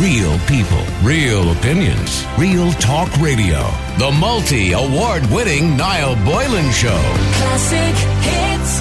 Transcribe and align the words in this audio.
Real 0.00 0.38
people, 0.40 0.84
real 1.02 1.52
opinions, 1.52 2.26
real 2.36 2.70
talk 2.72 3.10
radio. 3.16 3.62
The 3.96 4.14
multi 4.20 4.72
award 4.72 5.24
winning 5.30 5.74
Niall 5.74 6.16
Boylan 6.22 6.70
Show. 6.70 7.00
Classic 7.32 7.94
hits. 8.20 8.80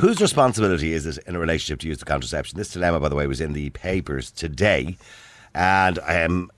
Whose 0.00 0.22
responsibility 0.22 0.94
is 0.94 1.04
it 1.06 1.18
in 1.26 1.36
a 1.36 1.38
relationship 1.38 1.80
to 1.80 1.88
use 1.88 1.98
the 1.98 2.06
contraception? 2.06 2.56
This 2.56 2.72
dilemma, 2.72 2.98
by 3.00 3.10
the 3.10 3.14
way, 3.14 3.26
was 3.26 3.42
in 3.42 3.52
the 3.52 3.68
papers 3.70 4.30
today. 4.30 4.96
And 5.54 5.98
um, 6.06 6.50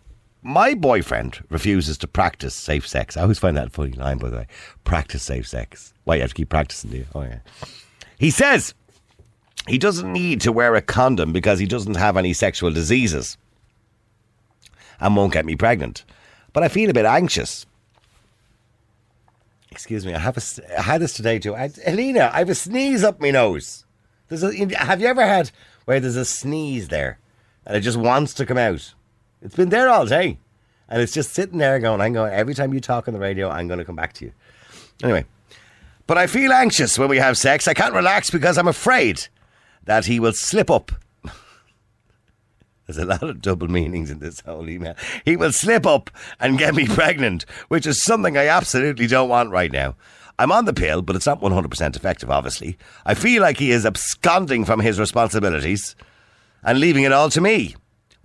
my 0.43 0.75
boyfriend 0.75 1.45
refuses 1.51 1.99
to 1.99 2.07
practice 2.07 2.55
safe 2.55 2.87
sex. 2.87 3.17
I 3.17 3.23
always 3.23 3.41
find 3.41 3.57
that 3.57 3.67
a 3.67 3.71
funny 3.71 3.93
line, 3.95 4.19
by 4.19 4.29
the 4.29 4.37
way. 4.37 4.47
Practice 4.85 5.25
safe 5.25 5.49
sex. 5.49 5.93
Why, 6.05 6.15
you 6.15 6.21
have 6.21 6.31
to 6.31 6.37
keep 6.37 6.49
practicing, 6.49 6.91
do 6.93 6.99
you? 6.99 7.07
Oh, 7.13 7.23
yeah. 7.23 7.41
He 8.19 8.31
says 8.31 8.75
he 9.67 9.79
doesn't 9.79 10.13
need 10.13 10.41
to 10.43 10.53
wear 10.53 10.75
a 10.75 10.83
condom 10.83 11.33
because 11.33 11.59
he 11.59 11.67
doesn't 11.67 11.97
have 11.97 12.17
any 12.17 12.33
sexual 12.33 12.71
diseases 12.71 13.37
and 15.01 15.17
won't 15.17 15.33
get 15.33 15.47
me 15.47 15.57
pregnant. 15.57 16.05
But 16.53 16.63
I 16.63 16.69
feel 16.69 16.91
a 16.91 16.95
bit 16.95 17.07
anxious. 17.07 17.67
Excuse 19.71 20.05
me, 20.05 20.15
I 20.15 20.19
have 20.19 20.37
a, 20.37 20.79
I 20.79 20.83
had 20.83 21.01
this 21.01 21.13
today 21.13 21.39
too. 21.39 21.55
I, 21.55 21.71
Helena, 21.85 22.31
I 22.33 22.41
have 22.41 22.49
a 22.49 22.55
sneeze 22.55 23.05
up 23.05 23.21
my 23.21 23.31
nose. 23.31 23.85
There's 24.29 24.43
a, 24.43 24.53
have 24.77 25.01
you 25.01 25.07
ever 25.07 25.25
had 25.25 25.51
where 25.85 26.01
there's 26.01 26.17
a 26.17 26.25
sneeze 26.25 26.89
there 26.89 27.19
and 27.65 27.77
it 27.77 27.81
just 27.81 27.99
wants 27.99 28.35
to 28.35 28.47
come 28.47 28.59
out? 28.59 28.95
It's 29.41 29.55
been 29.55 29.69
there 29.69 29.89
all 29.89 30.07
day. 30.07 30.39
And 30.89 31.03
it's 31.03 31.13
just 31.13 31.35
sitting 31.35 31.59
there 31.59 31.79
going, 31.79 32.01
I'm 32.01 32.15
going, 32.15 32.33
every 32.33 32.55
time 32.55 32.73
you 32.73 32.81
talk 32.81 33.09
on 33.09 33.15
the 33.15 33.21
radio, 33.21 33.51
I'm 33.51 33.69
going 33.69 33.79
to 33.79 33.85
come 33.85 33.97
back 33.97 34.15
to 34.15 34.25
you. 34.25 34.33
Anyway, 35.03 35.27
but 36.09 36.19
I 36.19 36.27
feel 36.27 36.53
anxious 36.53 36.99
when 36.99 37.11
we 37.11 37.19
have 37.19 37.39
sex. 37.39 37.69
I 37.69 37.75
can't 37.75 37.95
relax 37.95 38.31
because 38.31 38.59
I'm 38.59 38.67
afraid 38.67 39.29
that 39.85 40.07
he 40.07 40.19
will 40.19 40.33
slip 40.33 40.71
up. 40.71 40.91
There's 42.87 42.97
a 42.97 43.05
lot 43.05 43.23
of 43.23 43.43
double 43.43 43.69
meanings 43.69 44.11
in 44.11 44.19
this 44.19 44.41
whole 44.41 44.69
email. 44.71 44.95
He 45.27 45.37
will 45.37 45.53
slip 45.53 45.87
up 45.87 46.11
and 46.41 46.59
get 46.59 46.75
me 46.75 46.87
pregnant, 46.89 47.45
which 47.69 47.87
is 47.87 48.03
something 48.03 48.39
I 48.39 48.47
absolutely 48.47 49.07
don't 49.07 49.29
want 49.29 49.51
right 49.51 49.71
now. 49.71 49.97
I'm 50.39 50.51
on 50.51 50.65
the 50.65 50.73
pill, 50.73 51.03
but 51.03 51.15
it's 51.15 51.27
not 51.27 51.43
100% 51.43 51.95
effective, 51.95 52.31
obviously. 52.31 52.79
I 53.05 53.13
feel 53.13 53.43
like 53.43 53.59
he 53.59 53.71
is 53.71 53.85
absconding 53.85 54.65
from 54.65 54.81
his 54.81 54.99
responsibilities 54.99 55.95
and 56.63 56.81
leaving 56.81 57.05
it 57.05 57.13
all 57.13 57.29
to 57.31 57.41
me. 57.43 57.77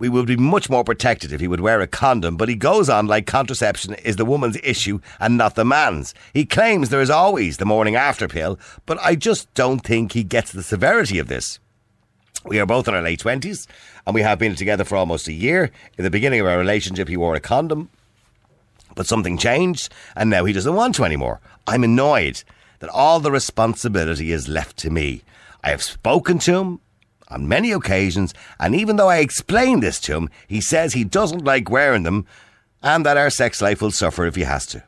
We 0.04 0.10
would 0.10 0.26
be 0.26 0.36
much 0.36 0.68
more 0.68 0.84
protected 0.84 1.32
if 1.32 1.40
he 1.40 1.48
would 1.48 1.62
wear 1.62 1.80
a 1.80 1.86
condom, 1.86 2.36
but 2.36 2.50
he 2.50 2.56
goes 2.56 2.90
on 2.90 3.06
like 3.06 3.26
contraception 3.26 3.94
is 3.94 4.16
the 4.16 4.26
woman's 4.26 4.58
issue 4.62 5.00
and 5.18 5.38
not 5.38 5.54
the 5.54 5.64
man's. 5.64 6.12
He 6.34 6.44
claims 6.44 6.90
there 6.90 7.00
is 7.00 7.08
always 7.08 7.56
the 7.56 7.64
morning 7.64 7.96
after 7.96 8.28
pill, 8.28 8.58
but 8.84 8.98
I 9.00 9.14
just 9.14 9.52
don't 9.54 9.78
think 9.78 10.12
he 10.12 10.22
gets 10.22 10.52
the 10.52 10.62
severity 10.62 11.18
of 11.18 11.28
this. 11.28 11.58
We 12.44 12.60
are 12.60 12.66
both 12.66 12.86
in 12.86 12.92
our 12.92 13.00
late 13.00 13.20
20s 13.20 13.66
and 14.06 14.14
we 14.14 14.20
have 14.20 14.38
been 14.38 14.54
together 14.54 14.84
for 14.84 14.96
almost 14.96 15.26
a 15.26 15.32
year. 15.32 15.70
In 15.96 16.04
the 16.04 16.10
beginning 16.10 16.40
of 16.40 16.46
our 16.48 16.58
relationship, 16.58 17.08
he 17.08 17.16
wore 17.16 17.34
a 17.34 17.40
condom, 17.40 17.88
but 18.94 19.06
something 19.06 19.38
changed 19.38 19.90
and 20.14 20.28
now 20.28 20.44
he 20.44 20.52
doesn't 20.52 20.74
want 20.76 20.96
to 20.96 21.04
anymore. 21.04 21.40
I'm 21.66 21.82
annoyed 21.82 22.44
that 22.80 22.90
all 22.90 23.20
the 23.20 23.32
responsibility 23.32 24.32
is 24.32 24.48
left 24.48 24.76
to 24.80 24.90
me. 24.90 25.22
I 25.62 25.70
have 25.70 25.82
spoken 25.82 26.40
to 26.40 26.56
him 26.58 26.80
on 27.34 27.48
many 27.48 27.72
occasions, 27.72 28.32
and 28.60 28.74
even 28.74 28.96
though 28.96 29.10
I 29.10 29.18
explain 29.18 29.80
this 29.80 30.00
to 30.02 30.14
him, 30.14 30.30
he 30.46 30.60
says 30.60 30.92
he 30.92 31.04
doesn't 31.04 31.44
like 31.44 31.68
wearing 31.68 32.04
them 32.04 32.26
and 32.82 33.04
that 33.04 33.16
our 33.16 33.30
sex 33.30 33.60
life 33.60 33.82
will 33.82 33.90
suffer 33.90 34.24
if 34.26 34.36
he 34.36 34.42
has 34.42 34.66
to. 34.66 34.84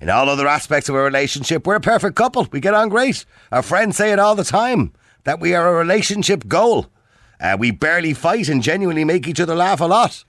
In 0.00 0.10
all 0.10 0.28
other 0.28 0.46
aspects 0.46 0.88
of 0.88 0.94
our 0.94 1.04
relationship, 1.04 1.66
we're 1.66 1.76
a 1.76 1.80
perfect 1.80 2.14
couple. 2.14 2.46
We 2.52 2.60
get 2.60 2.74
on 2.74 2.88
great. 2.88 3.24
Our 3.50 3.62
friends 3.62 3.96
say 3.96 4.12
it 4.12 4.18
all 4.18 4.34
the 4.34 4.44
time 4.44 4.92
that 5.24 5.40
we 5.40 5.54
are 5.54 5.68
a 5.68 5.78
relationship 5.78 6.46
goal. 6.46 6.86
Uh, 7.40 7.56
we 7.58 7.70
barely 7.70 8.12
fight 8.12 8.48
and 8.48 8.62
genuinely 8.62 9.04
make 9.04 9.26
each 9.26 9.40
other 9.40 9.54
laugh 9.54 9.80
a 9.80 9.86
lot. 9.86 10.24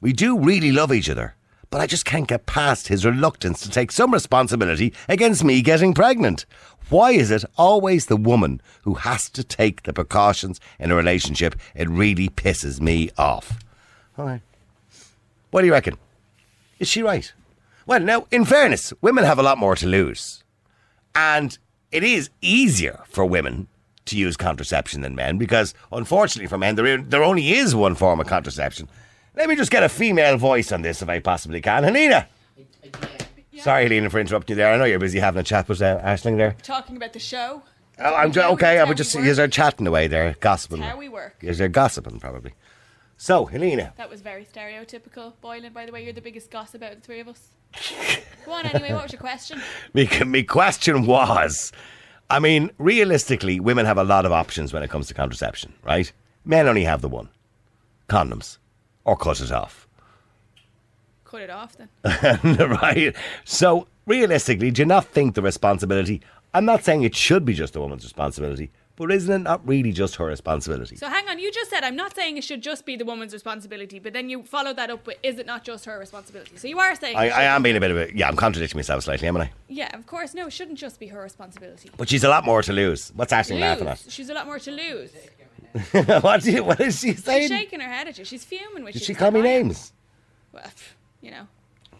We 0.00 0.12
do 0.12 0.38
really 0.38 0.72
love 0.72 0.92
each 0.92 1.08
other, 1.08 1.34
but 1.70 1.80
I 1.80 1.86
just 1.86 2.04
can't 2.04 2.28
get 2.28 2.46
past 2.46 2.88
his 2.88 3.04
reluctance 3.04 3.60
to 3.60 3.70
take 3.70 3.92
some 3.92 4.12
responsibility 4.12 4.92
against 5.08 5.44
me 5.44 5.62
getting 5.62 5.94
pregnant. 5.94 6.46
Why 6.88 7.12
is 7.12 7.30
it 7.30 7.44
always 7.56 8.06
the 8.06 8.16
woman 8.16 8.62
who 8.82 8.94
has 8.94 9.28
to 9.30 9.44
take 9.44 9.82
the 9.82 9.92
precautions 9.92 10.60
in 10.78 10.90
a 10.90 10.94
relationship? 10.94 11.54
It 11.74 11.88
really 11.88 12.28
pisses 12.28 12.80
me 12.80 13.10
off. 13.18 13.58
All 14.16 14.24
right. 14.24 14.40
What 15.50 15.60
do 15.60 15.66
you 15.66 15.72
reckon? 15.72 15.98
Is 16.78 16.88
she 16.88 17.02
right? 17.02 17.32
Well, 17.86 18.00
now, 18.00 18.26
in 18.30 18.44
fairness, 18.44 18.92
women 19.00 19.24
have 19.24 19.38
a 19.38 19.42
lot 19.42 19.58
more 19.58 19.76
to 19.76 19.86
lose. 19.86 20.44
And 21.14 21.58
it 21.90 22.04
is 22.04 22.30
easier 22.40 23.00
for 23.08 23.24
women 23.24 23.68
to 24.06 24.16
use 24.16 24.36
contraception 24.36 25.00
than 25.02 25.14
men 25.14 25.38
because, 25.38 25.74
unfortunately, 25.92 26.48
for 26.48 26.58
men, 26.58 26.74
there, 26.76 26.98
there 26.98 27.24
only 27.24 27.52
is 27.52 27.74
one 27.74 27.94
form 27.94 28.20
of 28.20 28.26
contraception. 28.26 28.88
Let 29.38 29.48
me 29.48 29.54
just 29.54 29.70
get 29.70 29.84
a 29.84 29.88
female 29.88 30.36
voice 30.36 30.72
on 30.72 30.82
this 30.82 31.00
if 31.00 31.08
I 31.08 31.20
possibly 31.20 31.60
can. 31.60 31.84
Helena! 31.84 32.26
Sorry, 33.60 33.84
Helena, 33.84 34.10
for 34.10 34.18
interrupting 34.18 34.54
you 34.54 34.56
there. 34.56 34.72
I 34.72 34.76
know 34.76 34.84
you're 34.84 34.98
busy 34.98 35.20
having 35.20 35.38
a 35.38 35.44
chat 35.44 35.68
with 35.68 35.80
uh, 35.80 36.00
Ashling 36.00 36.38
there. 36.38 36.56
Talking 36.64 36.96
about 36.96 37.12
the 37.12 37.20
show. 37.20 37.62
Oh, 38.00 38.14
I'm 38.16 38.32
How- 38.32 38.50
okay. 38.54 38.80
I 38.80 38.84
would 38.84 38.96
just 38.96 39.14
you're 39.14 39.34
there 39.34 39.46
chatting 39.46 39.86
away 39.86 40.08
there, 40.08 40.34
gossiping. 40.40 40.82
How 40.82 40.96
we 40.96 41.08
work. 41.08 41.36
You're 41.40 41.54
there 41.54 41.68
gossiping 41.68 42.18
probably. 42.18 42.54
So, 43.16 43.44
Helena, 43.44 43.92
That 43.96 44.10
was 44.10 44.22
very 44.22 44.44
stereotypical. 44.44 45.34
Boylan, 45.40 45.72
by 45.72 45.86
the 45.86 45.92
way, 45.92 46.02
you're 46.02 46.12
the 46.12 46.20
biggest 46.20 46.50
gossip 46.50 46.82
out 46.82 46.92
of 46.92 47.00
the 47.00 47.06
three 47.06 47.20
of 47.20 47.28
us. 47.28 47.50
Go 48.44 48.52
on 48.52 48.66
anyway, 48.66 48.92
what 48.92 49.04
was 49.04 49.12
your 49.12 49.20
question? 49.20 49.62
me, 49.94 50.08
me 50.26 50.42
question 50.42 51.06
was, 51.06 51.70
I 52.28 52.40
mean, 52.40 52.72
realistically, 52.78 53.60
women 53.60 53.86
have 53.86 53.98
a 53.98 54.04
lot 54.04 54.26
of 54.26 54.32
options 54.32 54.72
when 54.72 54.82
it 54.82 54.90
comes 54.90 55.06
to 55.08 55.14
contraception, 55.14 55.74
right? 55.84 56.10
Men 56.44 56.66
only 56.66 56.84
have 56.84 57.02
the 57.02 57.08
one, 57.08 57.28
condoms, 58.08 58.58
or 59.08 59.16
cut 59.16 59.40
it 59.40 59.50
off, 59.50 59.88
Cut 61.24 61.42
it 61.42 61.50
off 61.50 61.76
then. 61.76 61.88
right? 62.82 63.14
So, 63.44 63.86
realistically, 64.06 64.70
do 64.70 64.82
you 64.82 64.86
not 64.86 65.04
think 65.06 65.34
the 65.34 65.42
responsibility? 65.42 66.22
I'm 66.54 66.64
not 66.64 66.84
saying 66.84 67.02
it 67.02 67.14
should 67.14 67.44
be 67.44 67.52
just 67.52 67.76
a 67.76 67.80
woman's 67.80 68.02
responsibility, 68.04 68.70
but 68.96 69.12
isn't 69.12 69.32
it 69.32 69.38
not 69.38 69.66
really 69.68 69.92
just 69.92 70.16
her 70.16 70.24
responsibility? 70.24 70.96
So 70.96 71.08
hang 71.08 71.28
on, 71.28 71.38
you 71.38 71.52
just 71.52 71.70
said 71.70 71.84
I'm 71.84 71.96
not 71.96 72.14
saying 72.14 72.38
it 72.38 72.44
should 72.44 72.62
just 72.62 72.86
be 72.86 72.96
the 72.96 73.04
woman's 73.04 73.34
responsibility, 73.34 73.98
but 73.98 74.14
then 74.14 74.30
you 74.30 74.42
followed 74.42 74.76
that 74.76 74.90
up 74.90 75.06
with 75.06 75.18
is 75.22 75.38
it 75.38 75.46
not 75.46 75.64
just 75.64 75.84
her 75.84 75.98
responsibility? 75.98 76.56
So 76.56 76.66
you 76.66 76.78
are 76.78 76.94
saying 76.94 77.16
I, 77.16 77.28
I 77.28 77.42
am 77.44 77.62
being 77.62 77.76
a 77.76 77.80
bit 77.80 77.90
of 77.90 77.96
a 77.98 78.16
yeah. 78.16 78.28
I'm 78.28 78.36
contradicting 78.36 78.78
myself 78.78 79.04
slightly, 79.04 79.28
am 79.28 79.36
I? 79.36 79.50
Yeah, 79.68 79.94
of 79.94 80.06
course, 80.06 80.32
no, 80.34 80.46
it 80.46 80.52
shouldn't 80.52 80.78
just 80.78 80.98
be 80.98 81.08
her 81.08 81.20
responsibility. 81.20 81.90
But 81.96 82.08
she's 82.08 82.24
a 82.24 82.28
lot 82.30 82.44
more 82.46 82.62
to 82.62 82.72
lose. 82.72 83.12
What's 83.14 83.32
Ashling 83.32 83.60
laughing 83.60 83.86
Lose. 83.86 84.06
She's 84.08 84.30
a 84.30 84.34
lot 84.34 84.46
more 84.46 84.58
to 84.58 84.70
lose. 84.70 85.12
At? 85.78 86.22
what, 86.22 86.42
do 86.42 86.52
you, 86.52 86.64
what 86.64 86.80
is 86.80 86.98
she 87.00 87.14
saying? 87.14 87.48
She's 87.48 87.50
shaking 87.50 87.80
her 87.80 87.88
head 87.88 88.08
at 88.08 88.18
you. 88.18 88.24
She's 88.24 88.44
fuming 88.44 88.84
with 88.84 88.94
Did 88.94 89.00
you. 89.02 89.06
she 89.06 89.12
She's 89.12 89.16
call 89.16 89.30
me 89.30 89.40
like, 89.40 89.48
"I 89.48 89.52
am." 89.54 89.62
names? 89.68 89.92
Well, 90.52 90.62
pff, 90.64 90.88
you 91.20 91.30
know, 91.30 91.46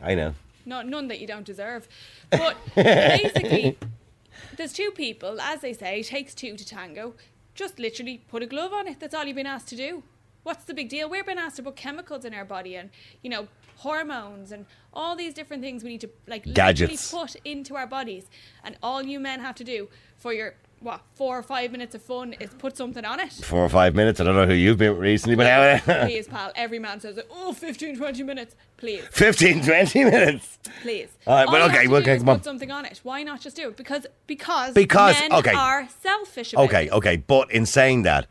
I 0.02 0.14
know. 0.14 0.34
not 0.66 0.86
none 0.86 1.08
that 1.08 1.20
you 1.20 1.26
don't 1.26 1.44
deserve. 1.46 1.88
But 2.30 2.56
basically, 2.74 3.78
there's 4.56 4.72
two 4.72 4.90
people, 4.92 5.40
as 5.40 5.60
they 5.60 5.72
say, 5.72 6.00
it 6.00 6.06
takes 6.06 6.34
two 6.34 6.56
to 6.56 6.64
tango. 6.66 7.14
Just 7.54 7.78
literally 7.78 8.22
put 8.28 8.42
a 8.42 8.46
glove 8.46 8.72
on 8.72 8.86
it. 8.86 9.00
That's 9.00 9.14
all 9.14 9.24
you've 9.24 9.36
been 9.36 9.46
asked 9.46 9.68
to 9.68 9.76
do. 9.76 10.02
What's 10.44 10.64
the 10.64 10.74
big 10.74 10.88
deal? 10.88 11.10
We're 11.10 11.24
been 11.24 11.38
asked 11.38 11.56
to 11.56 11.62
put 11.62 11.76
chemicals 11.76 12.24
in 12.24 12.32
our 12.32 12.44
body 12.44 12.76
and, 12.76 12.90
you 13.22 13.28
know, 13.30 13.48
hormones 13.78 14.50
and 14.52 14.64
all 14.94 15.14
these 15.16 15.34
different 15.34 15.62
things 15.62 15.82
we 15.84 15.90
need 15.90 16.00
to 16.00 16.10
like 16.26 16.44
Gadgets. 16.54 17.12
literally 17.12 17.26
put 17.26 17.36
into 17.44 17.76
our 17.76 17.86
bodies. 17.86 18.26
And 18.64 18.76
all 18.82 19.02
you 19.02 19.18
men 19.20 19.40
have 19.40 19.56
to 19.56 19.64
do 19.64 19.88
for 20.16 20.32
your 20.32 20.54
what 20.80 21.00
four 21.14 21.38
or 21.38 21.42
five 21.42 21.72
minutes 21.72 21.94
of 21.94 22.02
fun 22.02 22.34
is 22.34 22.50
put 22.58 22.76
something 22.76 23.04
on 23.04 23.18
it. 23.20 23.32
Four 23.32 23.64
or 23.64 23.68
five 23.68 23.94
minutes. 23.94 24.20
I 24.20 24.24
don't 24.24 24.36
know 24.36 24.46
who 24.46 24.54
you've 24.54 24.78
been 24.78 24.96
recently, 24.96 25.34
but 25.36 25.82
Please, 25.84 26.28
pal. 26.28 26.52
Every 26.54 26.78
man 26.78 27.00
says, 27.00 27.18
oh, 27.30 27.52
15, 27.52 27.96
20 27.96 28.22
minutes. 28.22 28.54
Please. 28.76 29.02
15, 29.10 29.64
20 29.64 30.04
minutes. 30.04 30.58
Please. 30.82 31.08
All 31.26 31.34
right, 31.34 31.46
but 31.46 31.58
you 31.72 31.76
okay, 31.78 31.86
we'll 31.88 32.00
okay, 32.02 32.18
come 32.18 32.28
on. 32.28 32.36
put 32.36 32.44
something 32.44 32.70
on 32.70 32.84
it. 32.84 33.00
Why 33.02 33.22
not 33.22 33.40
just 33.40 33.56
do 33.56 33.68
it? 33.68 33.76
Because 33.76 34.06
because 34.26 34.72
Because- 34.74 35.18
men 35.20 35.32
okay. 35.32 35.52
are 35.52 35.88
selfish. 36.00 36.52
About 36.52 36.66
Okay, 36.66 36.86
it. 36.86 36.92
okay. 36.92 37.16
But 37.16 37.50
in 37.50 37.66
saying 37.66 38.02
that, 38.02 38.26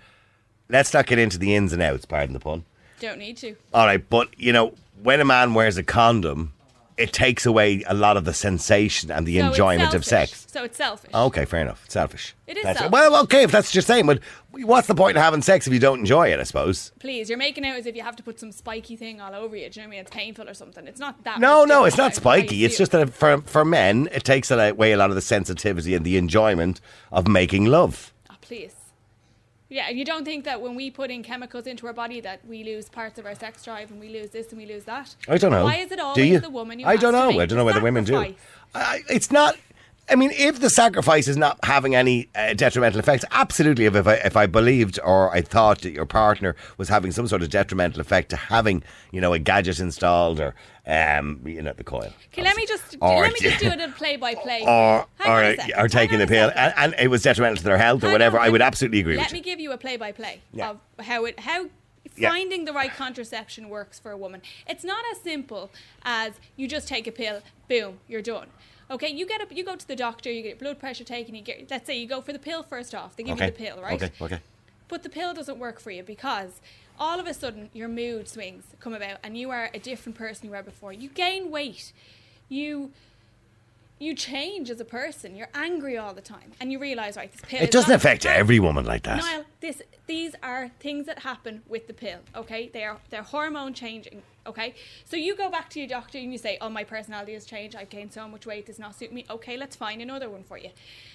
let's 0.70 0.94
not 0.94 1.06
get 1.06 1.20
into 1.20 1.38
the 1.38 1.54
ins 1.56 1.74
and 1.74 1.82
outs, 1.82 2.06
pardon 2.06 2.34
the 2.34 2.40
pun. 2.40 2.64
Don't 3.00 3.20
need 3.20 3.38
to. 3.38 3.56
All 3.74 3.86
right, 3.86 4.04
but, 4.10 4.30
you 4.40 4.52
know, 4.54 4.74
when 5.04 5.20
a 5.22 5.26
man 5.26 5.54
wears 5.54 5.78
a 5.78 5.84
condom, 5.84 6.54
it 6.98 7.14
takes 7.14 7.46
away 7.46 7.84
a 7.88 7.94
lot 7.94 8.18
of 8.18 8.26
the 8.26 8.34
sensation 8.34 9.12
and 9.12 9.28
the 9.28 9.38
So 9.40 9.48
enjoyment 9.48 9.94
of 9.94 10.04
sex. 10.04 10.48
So 10.50 10.64
it's 10.64 10.78
selfish. 10.78 11.14
Okay, 11.14 11.46
fair 11.46 11.62
enough. 11.62 11.84
It's 11.86 11.94
selfish. 11.94 12.36
It 12.48 12.58
is 12.58 12.64
That's 12.64 12.80
selfish. 12.80 12.92
Well, 12.92 13.22
okay, 13.24 13.44
if 13.44 13.52
that's 13.52 13.70
what 13.70 13.76
you're 13.76 13.82
saying, 13.84 14.08
but 14.08 14.20
what's 14.52 14.88
the 14.88 14.96
point 14.96 15.16
in 15.16 15.22
having 15.22 15.44
sex 15.44 15.68
if 15.68 15.74
you 15.74 15.80
don't 15.80 16.00
enjoy 16.00 16.32
it, 16.32 16.40
I 16.40 16.44
suppose? 16.44 16.92
Please, 17.00 17.30
you're 17.30 17.38
making 17.38 17.66
out 17.66 17.78
as 17.78 17.86
if 17.86 17.96
you 17.96 18.02
have 18.02 18.16
to 18.16 18.24
put 18.24 18.40
some 18.40 18.52
spiky 18.52 18.96
thing 18.96 19.22
all 19.22 19.36
over 19.36 19.56
you. 19.56 19.70
Do 19.70 19.80
you 19.80 19.86
know 19.86 19.90
what 19.90 19.94
I 19.94 19.98
mean? 19.98 20.00
It's 20.02 20.12
painful 20.12 20.50
or 20.50 20.54
something. 20.56 20.88
It's 20.88 21.00
not 21.00 21.24
that. 21.24 21.40
No, 21.40 21.66
no, 21.66 21.86
it's 21.86 21.98
not 21.98 22.18
about 22.18 22.30
how 22.30 22.36
you 22.36 22.42
spiky. 22.42 22.66
It's 22.66 22.78
just 22.78 22.92
that 22.94 23.14
for, 23.14 23.42
for 23.42 23.64
men, 23.64 24.10
it 24.12 24.24
takes 24.24 24.50
away 24.50 24.92
a 24.92 24.98
lot 24.98 25.10
of 25.10 25.16
the 25.16 25.22
sensitivity 25.22 25.94
and 25.94 26.06
the 26.06 26.18
enjoyment 26.18 26.82
of 27.12 27.28
making 27.28 27.66
love. 27.66 28.12
Oh, 28.30 28.36
please. 28.42 28.74
Yeah, 29.70 29.88
and 29.90 30.00
you 30.00 30.06
don't 30.06 30.24
think 30.24 30.46
that 30.46 30.62
when 30.62 30.76
we 30.76 30.90
put 30.90 31.12
in 31.12 31.24
chemicals 31.24 31.68
into 31.68 31.88
our 31.88 31.94
body 31.94 32.22
that 32.22 32.40
we 32.48 32.64
lose 32.64 32.88
parts 32.88 33.20
of 33.20 33.26
our 33.26 33.36
sex 33.36 33.64
drive 33.64 33.92
and 33.92 34.00
we 34.00 34.08
lose 34.08 34.30
this 34.30 34.50
and 34.50 34.58
we 34.58 34.66
lose 34.66 34.86
that? 34.86 35.16
I 35.28 35.38
don't 35.38 35.52
know. 35.52 35.66
Why 35.66 35.76
is 35.78 35.92
it 35.92 36.00
Do 36.16 36.24
you? 36.24 36.40
the 36.40 36.50
woman 36.50 36.80
who 36.80 36.86
I 36.86 36.96
don't 36.96 37.12
know. 37.12 37.38
I 37.40 37.46
don't 37.46 37.58
know 37.58 37.66
whether 37.66 37.82
women 37.82 38.06
do. 38.06 38.34
I, 38.74 39.04
it's 39.10 39.32
not. 39.32 39.58
I 40.10 40.16
mean, 40.16 40.32
if 40.32 40.60
the 40.62 40.70
sacrifice 40.70 41.28
is 41.28 41.36
not 41.36 41.60
having 41.64 41.94
any 41.94 42.30
uh, 42.34 42.54
detrimental 42.54 43.00
effects, 43.00 43.26
absolutely. 43.32 43.86
If, 43.86 43.96
if 43.96 44.08
I 44.08 44.14
if 44.16 44.38
I 44.38 44.46
believed 44.46 45.00
or 45.04 45.30
I 45.34 45.42
thought 45.42 45.82
that 45.82 45.92
your 45.92 46.06
partner 46.06 46.56
was 46.78 46.88
having 46.88 47.12
some 47.12 47.28
sort 47.28 47.42
of 47.42 47.50
detrimental 47.50 48.00
effect 48.00 48.30
to 48.30 48.38
having, 48.38 48.84
you 49.12 49.20
know, 49.20 49.34
a 49.34 49.40
gadget 49.40 49.80
installed 49.80 50.40
or, 50.40 50.56
um, 50.86 51.42
you 51.46 51.62
know, 51.62 51.74
the 51.74 51.84
coil. 51.84 52.14
Okay, 52.32 52.42
let 52.42 52.56
me 52.56 52.66
just 52.66 52.96
Or- 53.02 53.22
let 53.22 53.34
me 53.34 53.40
just 53.42 53.60
do 53.60 53.68
it 53.68 53.80
in 53.82 53.92
play 53.94 54.16
by 54.16 54.34
play. 54.36 54.62
Or 54.66 55.06
Hang 55.20 55.30
or, 55.30 55.42
a 55.76 55.84
or 55.84 55.88
taking 55.90 56.20
the 56.20 56.28
pill, 56.28 56.52
and, 56.56 56.74
and 56.78 56.96
it 56.98 57.10
was 57.10 57.22
detrimental 57.22 57.58
to 57.58 57.64
their 57.64 57.78
health 57.78 58.02
or 58.04 58.08
Hang 58.08 58.14
whatever. 58.14 58.40
on, 58.40 58.46
I 58.46 58.50
would 58.50 58.62
absolutely 58.62 59.02
agree 59.02 59.18
Let 59.18 59.32
me 59.34 59.40
you. 59.40 59.44
give 59.44 59.60
you 59.60 59.72
a 59.74 59.78
play 59.78 59.98
by 59.98 60.14
play 60.14 60.42
of 60.62 60.80
how 61.02 61.26
it 61.26 61.40
how 61.42 61.68
Yeah. 62.18 62.30
finding 62.32 62.66
the 62.66 62.74
right 62.74 62.92
contraception 62.92 63.70
works 63.70 64.00
for 64.00 64.12
a 64.12 64.18
woman. 64.18 64.42
It's 64.68 64.84
not 64.84 65.04
as 65.12 65.22
simple 65.22 65.72
as 66.04 66.34
you 66.56 66.68
just 66.68 66.88
take 66.88 67.08
a 67.08 67.12
pill, 67.12 67.42
boom, 67.70 68.00
you're 68.08 68.22
done. 68.22 68.48
Okay, 68.90 69.10
you 69.10 69.26
get 69.28 69.42
a, 69.42 69.54
you 69.54 69.64
go 69.66 69.76
to 69.76 69.88
the 69.88 69.96
doctor, 69.96 70.32
you 70.32 70.42
get 70.42 70.60
blood 70.60 70.80
pressure 70.80 71.04
taken, 71.04 71.36
you 71.36 71.42
get 71.42 71.70
let's 71.70 71.86
say 71.86 71.98
you 71.98 72.08
go 72.08 72.22
for 72.22 72.34
the 72.34 72.40
pill 72.40 72.64
first 72.64 72.96
off. 72.96 73.16
They 73.16 73.24
give 73.24 73.36
Okay. 73.36 73.46
you 73.48 73.52
the 73.52 73.58
pill, 73.58 73.82
right? 73.82 74.02
Okay. 74.02 74.12
Okay. 74.22 74.40
But 74.88 75.04
the 75.04 75.10
pill 75.10 75.34
doesn't 75.34 75.60
work 75.60 75.80
for 75.80 75.92
you 75.92 76.04
because 76.04 76.62
all 76.98 77.20
of 77.20 77.28
a 77.28 77.34
sudden 77.34 77.70
your 77.74 77.90
mood 77.90 78.28
swings 78.30 78.64
come 78.80 78.94
about 78.94 79.18
and 79.24 79.38
you 79.38 79.50
are 79.52 79.70
a 79.74 79.80
different 79.80 80.18
person 80.18 80.46
you 80.46 80.52
were 80.52 80.64
before. 80.64 80.94
You 80.94 81.10
gain 81.10 81.52
weight. 81.52 81.92
You 82.50 82.92
you 84.00 84.14
change 84.14 84.70
as 84.70 84.80
a 84.80 84.86
person. 84.86 85.36
You're 85.36 85.50
angry 85.54 85.98
all 85.98 86.14
the 86.14 86.22
time. 86.22 86.52
And 86.60 86.72
you 86.72 86.80
realise, 86.80 87.18
right, 87.18 87.32
this 87.32 87.42
pill 87.42 87.62
It 87.62 87.72
doesn't 87.72 87.94
affect 87.94 88.26
every 88.26 88.60
woman 88.60 88.86
like 88.86 89.04
that. 89.04 89.18
Niall, 89.18 89.46
this 89.60 89.82
these 90.06 90.36
are 90.42 90.70
things 90.80 91.06
that 91.08 91.20
happen 91.20 91.64
with 91.68 91.88
the 91.88 91.94
pill, 91.94 92.20
okay? 92.36 92.70
They 92.70 92.84
are 92.84 92.98
they're 93.10 93.24
hormone 93.24 93.74
changing, 93.74 94.22
okay? 94.46 94.76
So 95.06 95.18
you 95.18 95.36
go 95.36 95.50
back 95.50 95.70
to 95.72 95.80
your 95.80 95.88
doctor 95.88 96.18
and 96.18 96.32
you 96.32 96.38
say, 96.38 96.58
"Oh, 96.62 96.70
my 96.70 96.84
personality 96.84 97.34
has 97.34 97.46
changed. 97.46 97.76
I've 97.76 97.90
gained 97.90 98.14
so 98.14 98.28
much 98.28 98.46
weight. 98.46 98.68
Does 98.68 98.80
not 98.80 98.96
suit 98.96 99.12
me." 99.12 99.26
Okay, 99.30 99.58
let's 99.58 99.76
find 99.76 100.02
another 100.02 100.30
one 100.30 100.44
for 100.44 100.58
you. 100.58 100.70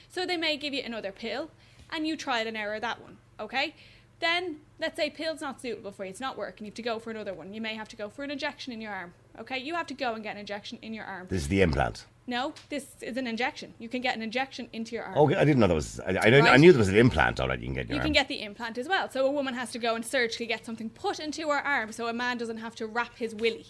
So 0.08 0.26
they 0.26 0.37
may 0.37 0.56
give 0.56 0.75
you 0.75 0.82
another 0.82 1.12
pill, 1.12 1.50
and 1.90 2.06
you 2.06 2.17
trial 2.17 2.46
and 2.46 2.56
error 2.56 2.81
that 2.81 3.00
one, 3.00 3.19
okay? 3.38 3.75
Then 4.20 4.58
let's 4.78 4.96
say 4.96 5.11
pill's 5.11 5.40
not 5.40 5.61
suitable 5.61 5.90
for 5.90 6.05
you. 6.05 6.11
It's 6.11 6.20
not 6.20 6.37
working. 6.37 6.67
You 6.67 6.70
have 6.70 6.76
to 6.76 6.82
go 6.82 6.99
for 6.99 7.11
another 7.11 7.35
one. 7.35 7.52
You 7.52 7.61
may 7.61 7.75
have 7.75 7.88
to 7.88 7.96
go 7.96 8.08
for 8.08 8.23
an 8.23 8.31
injection 8.31 8.73
in 8.73 8.81
your 8.81 8.93
arm. 8.93 9.14
Okay, 9.38 9.58
you 9.58 9.75
have 9.75 9.87
to 9.88 9.94
go 9.94 10.14
and 10.14 10.23
get 10.23 10.32
an 10.32 10.38
injection 10.38 10.78
in 10.82 10.94
your 10.94 11.05
arm. 11.05 11.26
This 11.28 11.43
is 11.43 11.49
the 11.49 11.62
implant. 11.62 12.06
No, 12.25 12.55
this 12.69 12.87
is 13.01 13.17
an 13.17 13.27
injection. 13.27 13.75
You 13.81 13.89
can 13.89 14.01
get 14.01 14.15
an 14.15 14.23
injection 14.23 14.69
into 14.73 14.95
your 14.95 15.03
arm. 15.05 15.19
Okay, 15.19 15.35
I 15.35 15.45
didn't 15.45 15.59
know 15.59 15.67
there 15.67 15.75
was. 15.75 15.99
I, 16.01 16.11
I, 16.11 16.13
didn't- 16.31 16.47
I 16.47 16.57
knew 16.57 16.71
there 16.73 16.79
was 16.79 16.89
an 16.89 16.97
implant 16.97 17.41
already. 17.41 17.63
You 17.63 17.67
can 17.69 17.75
get 17.75 17.89
You 17.91 17.97
arm. 17.97 18.03
can 18.05 18.13
get 18.13 18.29
the 18.29 18.43
implant 18.43 18.79
as 18.79 18.89
well. 18.89 19.11
So 19.11 19.27
a 19.27 19.31
woman 19.31 19.55
has 19.55 19.73
to 19.73 19.79
go 19.81 19.97
and 19.97 20.05
surgically 20.07 20.47
get 20.47 20.65
something 20.65 20.89
put 20.91 21.19
into 21.19 21.49
her 21.51 21.59
arm 21.59 21.91
so 21.91 22.07
a 22.07 22.13
man 22.13 22.39
doesn't 22.39 22.59
have 22.59 22.77
to 22.77 22.87
wrap 22.87 23.17
his 23.19 23.35
willy. 23.35 23.67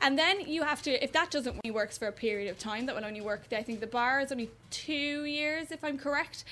And 0.00 0.18
then 0.18 0.40
you 0.40 0.62
have 0.62 0.80
to, 0.82 1.04
if 1.04 1.12
that 1.12 1.30
doesn't 1.30 1.54
only 1.64 1.70
works 1.70 1.98
for 1.98 2.08
a 2.08 2.12
period 2.12 2.50
of 2.50 2.58
time, 2.58 2.86
that 2.86 2.96
will 2.96 3.04
only 3.04 3.20
work, 3.20 3.42
I 3.52 3.62
think 3.62 3.80
the 3.80 3.86
bar 3.86 4.20
is 4.20 4.32
only 4.32 4.50
two 4.70 5.24
years, 5.26 5.70
if 5.70 5.84
I'm 5.84 5.98
correct. 5.98 6.44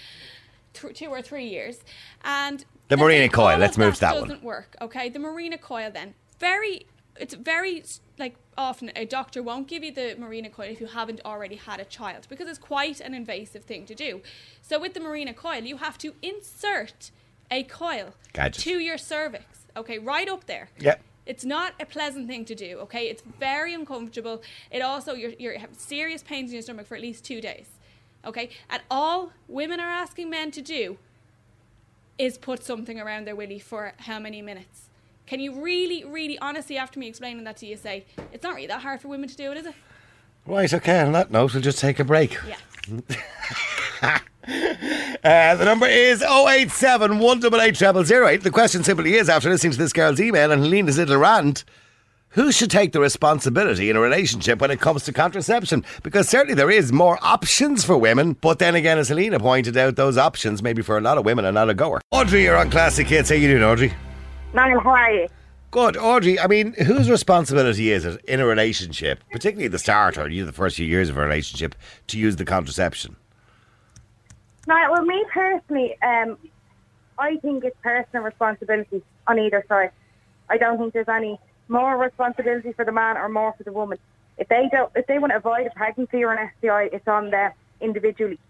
Th- 0.75 0.95
two 0.97 1.07
or 1.09 1.21
three 1.23 1.47
years. 1.49 1.81
And 2.23 2.65
The 2.89 2.97
Mirena 2.97 3.33
coil, 3.33 3.59
let's 3.59 3.77
move 3.79 3.95
to 3.95 4.01
that 4.03 4.15
one. 4.15 4.23
doesn't 4.29 4.45
work, 4.45 4.77
okay? 4.81 5.09
The 5.09 5.19
Mirena 5.19 5.61
coil 5.61 5.91
then. 5.91 6.15
Very, 6.39 6.87
it's 7.21 7.35
very, 7.35 7.85
like, 8.19 8.37
often 8.57 8.91
a 8.97 9.05
doctor 9.05 9.43
won't 9.43 9.69
give 9.69 9.85
you 9.85 9.93
the 9.93 10.17
Mirena 10.19 10.53
coil 10.53 10.67
if 10.67 10.81
you 10.81 10.87
haven't 10.87 11.21
already 11.25 11.57
had 11.57 11.81
a 11.81 11.85
child 11.85 12.27
because 12.29 12.49
it's 12.49 12.59
quite 12.59 13.01
an 13.01 13.15
invasive 13.15 13.65
thing 13.65 13.87
to 13.87 13.95
do. 13.95 14.23
So 14.63 14.81
with 14.81 14.95
the 14.95 15.01
Mirena 15.01 15.35
coil, 15.37 15.63
you 15.63 15.77
have 15.79 15.99
to 15.99 16.15
insert 16.23 17.11
a 17.51 17.63
coil 17.65 18.15
to 18.53 18.79
your 18.79 18.99
cervix, 18.99 19.45
okay, 19.77 19.99
right 19.99 20.29
up 20.29 20.47
there. 20.47 20.71
Yep. 20.79 21.03
It's 21.27 21.45
not 21.45 21.75
a 21.79 21.87
pleasant 21.87 22.27
thing 22.27 22.45
to 22.47 22.55
do, 22.55 22.79
okay? 22.79 23.09
It's 23.09 23.23
very 23.23 23.75
uncomfortable. 23.75 24.43
It 24.71 24.81
also, 24.81 25.15
you're, 25.15 25.33
you're 25.39 25.59
have 25.59 25.75
serious 25.77 26.23
pains 26.23 26.51
in 26.51 26.55
your 26.55 26.63
stomach 26.63 26.87
for 26.87 26.97
at 26.97 27.03
least 27.03 27.25
two 27.25 27.41
days, 27.41 27.67
okay? 28.25 28.51
And 28.69 28.83
all 28.91 29.33
women 29.47 29.79
are 29.81 29.91
asking 29.91 30.31
men 30.31 30.51
to 30.53 30.63
do 30.63 30.99
is 32.19 32.37
put 32.37 32.65
something 32.65 32.99
around 33.01 33.27
their 33.27 33.37
willy 33.37 33.59
for 33.59 33.93
how 33.99 34.19
many 34.19 34.43
minutes? 34.43 34.90
Can 35.31 35.39
you 35.39 35.63
really, 35.63 36.03
really, 36.03 36.37
honestly, 36.41 36.77
after 36.77 36.99
me 36.99 37.07
explaining 37.07 37.45
that 37.45 37.57
to 37.59 37.67
you, 37.67 37.77
say 37.77 38.05
it's 38.33 38.43
not 38.43 38.57
really 38.57 38.67
that 38.67 38.83
hard 38.83 39.01
for 39.01 39.07
women 39.07 39.29
to 39.29 39.37
do 39.37 39.53
it, 39.53 39.59
is 39.59 39.67
it? 39.67 39.75
Right, 40.45 40.75
okay, 40.75 40.99
on 40.99 41.13
that 41.13 41.31
note, 41.31 41.55
we'll 41.55 41.63
just 41.63 41.79
take 41.79 42.01
a 42.01 42.05
break. 42.05 42.37
Yeah. 42.49 44.19
Uh, 45.23 45.55
the 45.55 45.65
number 45.67 45.87
is 45.87 46.23
087 46.23 47.19
188 47.19 47.77
0008. 47.77 48.43
The 48.43 48.51
question 48.51 48.83
simply 48.83 49.15
is 49.15 49.29
after 49.29 49.51
listening 49.51 49.73
to 49.73 49.79
this 49.79 49.93
girl's 49.93 50.19
email 50.19 50.51
and 50.51 50.65
Helena's 50.65 50.97
little 50.97 51.19
rant, 51.19 51.63
who 52.31 52.51
should 52.51 52.71
take 52.71 52.93
the 52.93 53.01
responsibility 53.01 53.91
in 53.91 53.97
a 53.97 54.01
relationship 54.01 54.61
when 54.61 54.71
it 54.71 54.81
comes 54.81 55.05
to 55.05 55.13
contraception? 55.13 55.85
Because 56.03 56.29
certainly 56.29 56.55
there 56.55 56.71
is 56.71 56.91
more 56.91 57.19
options 57.23 57.85
for 57.85 57.99
women, 57.99 58.33
but 58.33 58.59
then 58.59 58.75
again, 58.75 58.99
as 58.99 59.11
Helena 59.11 59.39
pointed 59.39 59.77
out, 59.77 59.95
those 59.95 60.17
options 60.17 60.63
maybe 60.63 60.81
for 60.83 60.97
a 60.97 61.03
lot 61.03 61.19
of 61.19 61.27
women 61.27 61.45
are 61.45 61.53
not 61.53 61.69
a 61.69 61.75
goer. 61.75 62.01
Audrey, 62.11 62.45
you're 62.45 62.57
on 62.57 62.71
Classic 62.71 63.07
Hits. 63.07 63.29
How 63.29 63.37
you 63.37 63.47
doing, 63.47 63.63
Audrey? 63.63 63.93
Niall, 64.53 64.81
how 64.81 64.91
are 64.91 65.13
you? 65.13 65.29
Good, 65.71 65.97
Audrey. 65.97 66.41
I 66.41 66.49
mean, 66.49 66.73
whose 66.73 67.09
responsibility 67.09 67.93
is 67.93 68.05
it 68.05 68.25
in 68.25 68.41
a 68.41 68.47
relationship, 68.47 69.23
particularly 69.31 69.69
the 69.69 69.79
start 69.79 70.19
or 70.19 70.29
you 70.29 70.43
know, 70.43 70.47
the 70.47 70.53
first 70.53 70.77
few 70.77 70.87
years 70.87 71.09
of 71.09 71.17
a 71.17 71.21
relationship, 71.21 71.77
to 72.09 72.19
use 72.19 72.35
the 72.35 72.45
contraception? 72.45 73.15
Niall, 74.67 74.91
well, 74.91 75.05
me 75.05 75.25
personally, 75.33 75.97
um, 76.03 76.37
I 77.19 77.37
think 77.37 77.63
it's 77.63 77.77
personal 77.83 78.25
responsibility 78.25 79.03
on 79.29 79.39
either 79.39 79.65
side. 79.69 79.93
I 80.49 80.59
don't 80.59 80.79
think 80.79 80.95
there's 80.95 81.09
any 81.09 81.39
more 81.69 81.97
responsibility 81.97 82.73
for 82.73 82.85
the 82.85 82.93
man 82.93 83.17
or 83.17 83.29
more 83.29 83.55
for 83.57 83.63
the 83.63 83.73
woman. 83.73 83.99
If 84.37 84.49
they 84.49 84.69
don't, 84.73 84.91
if 84.97 85.07
they 85.07 85.21
want 85.21 85.31
to 85.31 85.37
avoid 85.37 85.69
a 85.69 85.71
pregnancy 85.71 86.25
or 86.25 86.33
an 86.33 86.51
STI, 86.59 86.89
it's 86.93 87.07
on 87.07 87.31
them 87.31 87.53
individually. 87.81 88.41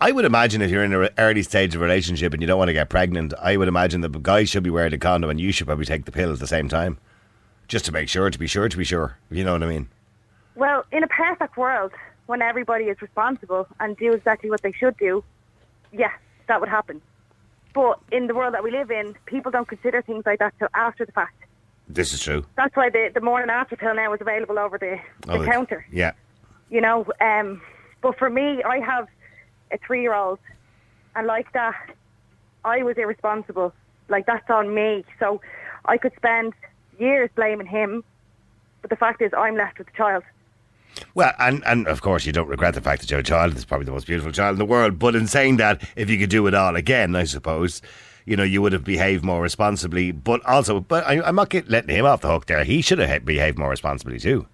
I 0.00 0.12
would 0.12 0.24
imagine 0.24 0.62
if 0.62 0.70
you're 0.70 0.82
in 0.84 0.94
an 0.94 1.10
early 1.18 1.42
stage 1.42 1.74
of 1.74 1.82
a 1.82 1.84
relationship 1.84 2.32
and 2.32 2.40
you 2.40 2.46
don't 2.48 2.58
want 2.58 2.68
to 2.68 2.72
get 2.72 2.88
pregnant, 2.88 3.34
I 3.38 3.56
would 3.56 3.68
imagine 3.68 4.00
the 4.00 4.08
guy 4.08 4.44
should 4.44 4.62
be 4.62 4.70
wearing 4.70 4.94
a 4.94 4.98
condom 4.98 5.28
and 5.30 5.38
you 5.38 5.52
should 5.52 5.66
probably 5.66 5.84
take 5.84 6.06
the 6.06 6.12
pill 6.12 6.32
at 6.32 6.38
the 6.38 6.46
same 6.46 6.68
time. 6.68 6.98
Just 7.68 7.84
to 7.84 7.92
make 7.92 8.08
sure, 8.08 8.30
to 8.30 8.38
be 8.38 8.46
sure, 8.46 8.68
to 8.68 8.76
be 8.76 8.84
sure. 8.84 9.18
You 9.30 9.44
know 9.44 9.52
what 9.52 9.62
I 9.62 9.66
mean? 9.66 9.88
Well, 10.54 10.84
in 10.90 11.04
a 11.04 11.06
perfect 11.08 11.56
world, 11.56 11.92
when 12.26 12.40
everybody 12.42 12.86
is 12.86 13.00
responsible 13.02 13.66
and 13.78 13.96
do 13.96 14.12
exactly 14.12 14.50
what 14.50 14.62
they 14.62 14.72
should 14.72 14.96
do, 14.96 15.22
yeah, 15.92 16.12
that 16.48 16.60
would 16.60 16.68
happen. 16.70 17.02
But 17.74 18.00
in 18.10 18.26
the 18.26 18.34
world 18.34 18.54
that 18.54 18.64
we 18.64 18.70
live 18.70 18.90
in, 18.90 19.14
people 19.26 19.52
don't 19.52 19.68
consider 19.68 20.02
things 20.02 20.24
like 20.26 20.38
that 20.40 20.54
till 20.58 20.68
after 20.74 21.04
the 21.04 21.12
fact. 21.12 21.34
This 21.88 22.12
is 22.14 22.20
true. 22.22 22.44
That's 22.56 22.74
why 22.74 22.88
the, 22.88 23.10
the 23.12 23.20
morning 23.20 23.50
after 23.50 23.76
pill 23.76 23.94
now 23.94 24.12
is 24.14 24.20
available 24.20 24.58
over 24.58 24.78
the, 24.78 24.98
the 25.26 25.32
Oh, 25.34 25.44
counter. 25.44 25.84
Yeah. 25.92 26.12
you 26.70 26.80
know. 26.80 27.06
Um, 27.20 27.60
but 28.00 28.18
for 28.18 28.30
me, 28.30 28.62
I 28.64 28.78
have 28.78 29.06
a 29.72 29.78
three-year-old, 29.78 30.38
and 31.14 31.26
like 31.26 31.52
that, 31.52 31.94
I 32.64 32.82
was 32.82 32.96
irresponsible. 32.98 33.72
Like 34.08 34.26
that's 34.26 34.48
on 34.50 34.74
me. 34.74 35.04
So 35.18 35.40
I 35.84 35.96
could 35.96 36.12
spend 36.16 36.52
years 36.98 37.30
blaming 37.34 37.66
him, 37.66 38.04
but 38.82 38.90
the 38.90 38.96
fact 38.96 39.22
is, 39.22 39.32
I'm 39.36 39.56
left 39.56 39.78
with 39.78 39.86
the 39.86 39.96
child. 39.96 40.24
Well, 41.14 41.32
and, 41.38 41.62
and 41.66 41.86
of 41.86 42.02
course, 42.02 42.26
you 42.26 42.32
don't 42.32 42.48
regret 42.48 42.74
the 42.74 42.80
fact 42.80 43.00
that 43.00 43.10
you 43.10 43.16
have 43.16 43.24
a 43.24 43.28
child. 43.28 43.52
It's 43.52 43.64
probably 43.64 43.86
the 43.86 43.92
most 43.92 44.06
beautiful 44.06 44.32
child 44.32 44.54
in 44.54 44.58
the 44.58 44.64
world. 44.64 44.98
But 44.98 45.14
in 45.14 45.26
saying 45.26 45.58
that, 45.58 45.82
if 45.96 46.10
you 46.10 46.18
could 46.18 46.30
do 46.30 46.46
it 46.46 46.54
all 46.54 46.76
again, 46.76 47.14
I 47.14 47.24
suppose, 47.24 47.80
you 48.26 48.36
know, 48.36 48.42
you 48.42 48.60
would 48.60 48.72
have 48.72 48.84
behaved 48.84 49.24
more 49.24 49.40
responsibly. 49.40 50.10
But 50.10 50.44
also, 50.44 50.80
but 50.80 51.06
I, 51.06 51.22
I'm 51.22 51.36
not 51.36 51.54
letting 51.68 51.94
him 51.94 52.06
off 52.06 52.22
the 52.22 52.28
hook 52.28 52.46
there. 52.46 52.64
He 52.64 52.82
should 52.82 52.98
have 52.98 53.24
behaved 53.24 53.58
more 53.58 53.70
responsibly 53.70 54.18
too. 54.18 54.46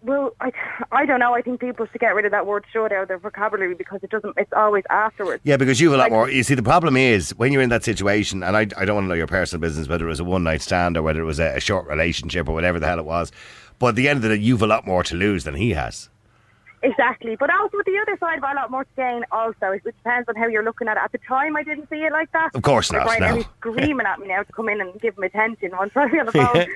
Well, 0.00 0.30
I, 0.40 0.52
I 0.92 1.06
don't 1.06 1.18
know. 1.18 1.34
I 1.34 1.42
think 1.42 1.60
people 1.60 1.86
should 1.90 2.00
get 2.00 2.14
rid 2.14 2.24
of 2.24 2.30
that 2.30 2.46
word 2.46 2.64
"should" 2.72 2.92
out 2.92 3.02
of 3.02 3.08
their 3.08 3.18
vocabulary 3.18 3.74
because 3.74 4.00
it 4.02 4.10
doesn't. 4.10 4.34
It's 4.36 4.52
always 4.52 4.84
afterwards. 4.90 5.40
Yeah, 5.44 5.56
because 5.56 5.80
you 5.80 5.88
have 5.90 5.94
a 5.94 5.98
lot 5.98 6.04
Like- 6.04 6.12
more. 6.12 6.30
You 6.30 6.42
see, 6.44 6.54
the 6.54 6.62
problem 6.62 6.96
is 6.96 7.34
when 7.36 7.52
you're 7.52 7.62
in 7.62 7.70
that 7.70 7.82
situation, 7.84 8.42
and 8.42 8.56
I, 8.56 8.60
I 8.76 8.84
don't 8.84 8.94
want 8.94 9.04
to 9.06 9.08
know 9.08 9.14
your 9.14 9.26
personal 9.26 9.60
business, 9.60 9.88
whether 9.88 10.06
it 10.06 10.08
was 10.10 10.20
a 10.20 10.24
one 10.24 10.44
night 10.44 10.62
stand 10.62 10.96
or 10.96 11.02
whether 11.02 11.20
it 11.20 11.24
was 11.24 11.40
a, 11.40 11.56
a 11.56 11.60
short 11.60 11.86
relationship 11.88 12.48
or 12.48 12.52
whatever 12.52 12.78
the 12.78 12.86
hell 12.86 12.98
it 13.00 13.04
was. 13.04 13.32
But 13.80 13.88
at 13.88 13.94
the 13.96 14.08
end 14.08 14.18
of 14.18 14.22
the 14.22 14.28
day, 14.36 14.42
you've 14.42 14.62
a 14.62 14.66
lot 14.66 14.86
more 14.86 15.02
to 15.04 15.14
lose 15.16 15.44
than 15.44 15.54
he 15.54 15.70
has. 15.70 16.08
Exactly. 16.82 17.36
But 17.36 17.50
also 17.50 17.76
with 17.76 17.86
the 17.86 17.98
other 18.00 18.16
side, 18.18 18.38
a 18.38 18.42
lot 18.54 18.70
more 18.70 18.84
to 18.84 18.90
gain. 18.96 19.24
Also, 19.32 19.72
it 19.72 19.82
depends 19.84 20.28
on 20.28 20.36
how 20.36 20.46
you're 20.46 20.62
looking 20.64 20.88
at 20.88 20.96
it. 20.96 21.02
At 21.02 21.12
the 21.12 21.18
time, 21.18 21.56
I 21.56 21.62
didn't 21.62 21.88
see 21.90 21.96
it 22.04 22.12
like 22.12 22.30
that. 22.32 22.50
Of 22.54 22.62
course 22.62 22.92
not, 22.92 23.06
Right 23.06 23.20
now, 23.20 23.36
he's 23.36 23.44
screaming 23.58 24.06
at 24.06 24.18
me 24.20 24.28
now 24.28 24.42
to 24.42 24.52
come 24.52 24.68
in 24.68 24.80
and 24.80 24.98
give 25.00 25.16
him 25.16 25.24
attention 25.24 25.72
once 25.76 25.92
I'm 25.96 26.10
on 26.18 26.26
the 26.26 26.32
phone. 26.32 26.66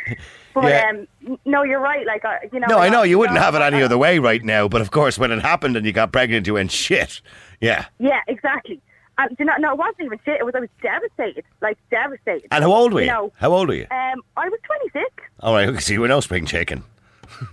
But 0.54 0.64
Yeah. 0.64 0.90
um, 1.28 1.38
no, 1.44 1.62
you're 1.62 1.80
right. 1.80 2.04
Like 2.06 2.25
uh, 2.25 2.37
you 2.52 2.61
know. 2.61 2.66
No, 2.68 2.78
I 2.78 2.88
know 2.88 3.02
you 3.04 3.18
wouldn't 3.18 3.38
have 3.38 3.54
it 3.54 3.62
any 3.62 3.82
other 3.87 3.97
way 3.99 4.18
right 4.18 4.42
now. 4.44 4.68
But 4.68 4.80
of 4.80 4.90
course, 4.90 5.18
when 5.18 5.30
it 5.30 5.40
happened 5.40 5.76
and 5.76 5.87
you 5.87 5.92
got 5.92 6.12
pregnant, 6.12 6.47
you 6.47 6.54
went 6.54 6.73
shit. 6.73 7.21
Yeah. 7.61 7.87
Yeah, 7.99 8.21
exactly. 8.26 8.80
And 9.18 9.28
do 9.30 9.37
you 9.40 9.44
know, 9.44 9.54
no, 9.59 9.73
it 9.73 9.78
wasn't 9.78 10.00
even 10.06 10.18
shit. 10.25 10.40
It 10.40 10.44
was 10.44 10.54
I 10.54 10.61
was 10.61 10.68
devastated, 10.82 11.44
like 11.61 11.78
devastated. 11.90 12.49
And 12.50 12.64
how 12.64 12.73
old 12.73 12.92
were 12.94 13.02
you? 13.02 13.06
No. 13.06 13.32
How 13.37 13.52
old 13.52 13.68
were 13.68 13.75
you? 13.75 13.87
Um, 13.90 14.21
I 14.37 14.49
was 14.49 14.59
26. 14.64 15.04
All 15.40 15.54
right, 15.54 15.80
so 15.82 15.92
you 15.92 16.00
were 16.00 16.09
no 16.09 16.21
spring 16.21 16.47
chicken. 16.47 16.82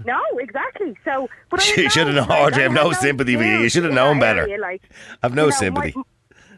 No, 0.05 0.22
exactly. 0.39 0.96
So, 1.05 1.29
but 1.50 1.62
I 1.62 1.81
You 1.81 1.89
should 1.89 2.08
have 2.08 2.15
no- 2.15 2.25
known, 2.25 2.48
Audrey, 2.48 2.63
I 2.63 2.65
I've 2.65 2.74
no 2.74 2.91
sympathy 2.91 3.36
for 3.36 3.43
you. 3.43 3.60
You 3.60 3.69
should 3.69 3.84
have 3.84 3.93
known 3.93 4.19
better. 4.19 4.41
area, 4.41 4.60
like, 4.60 4.81
I've 5.24 5.34
no 5.34 5.46
you 5.46 5.50
know, 5.51 5.55
sympathy. 5.55 5.93
My, 5.96 6.03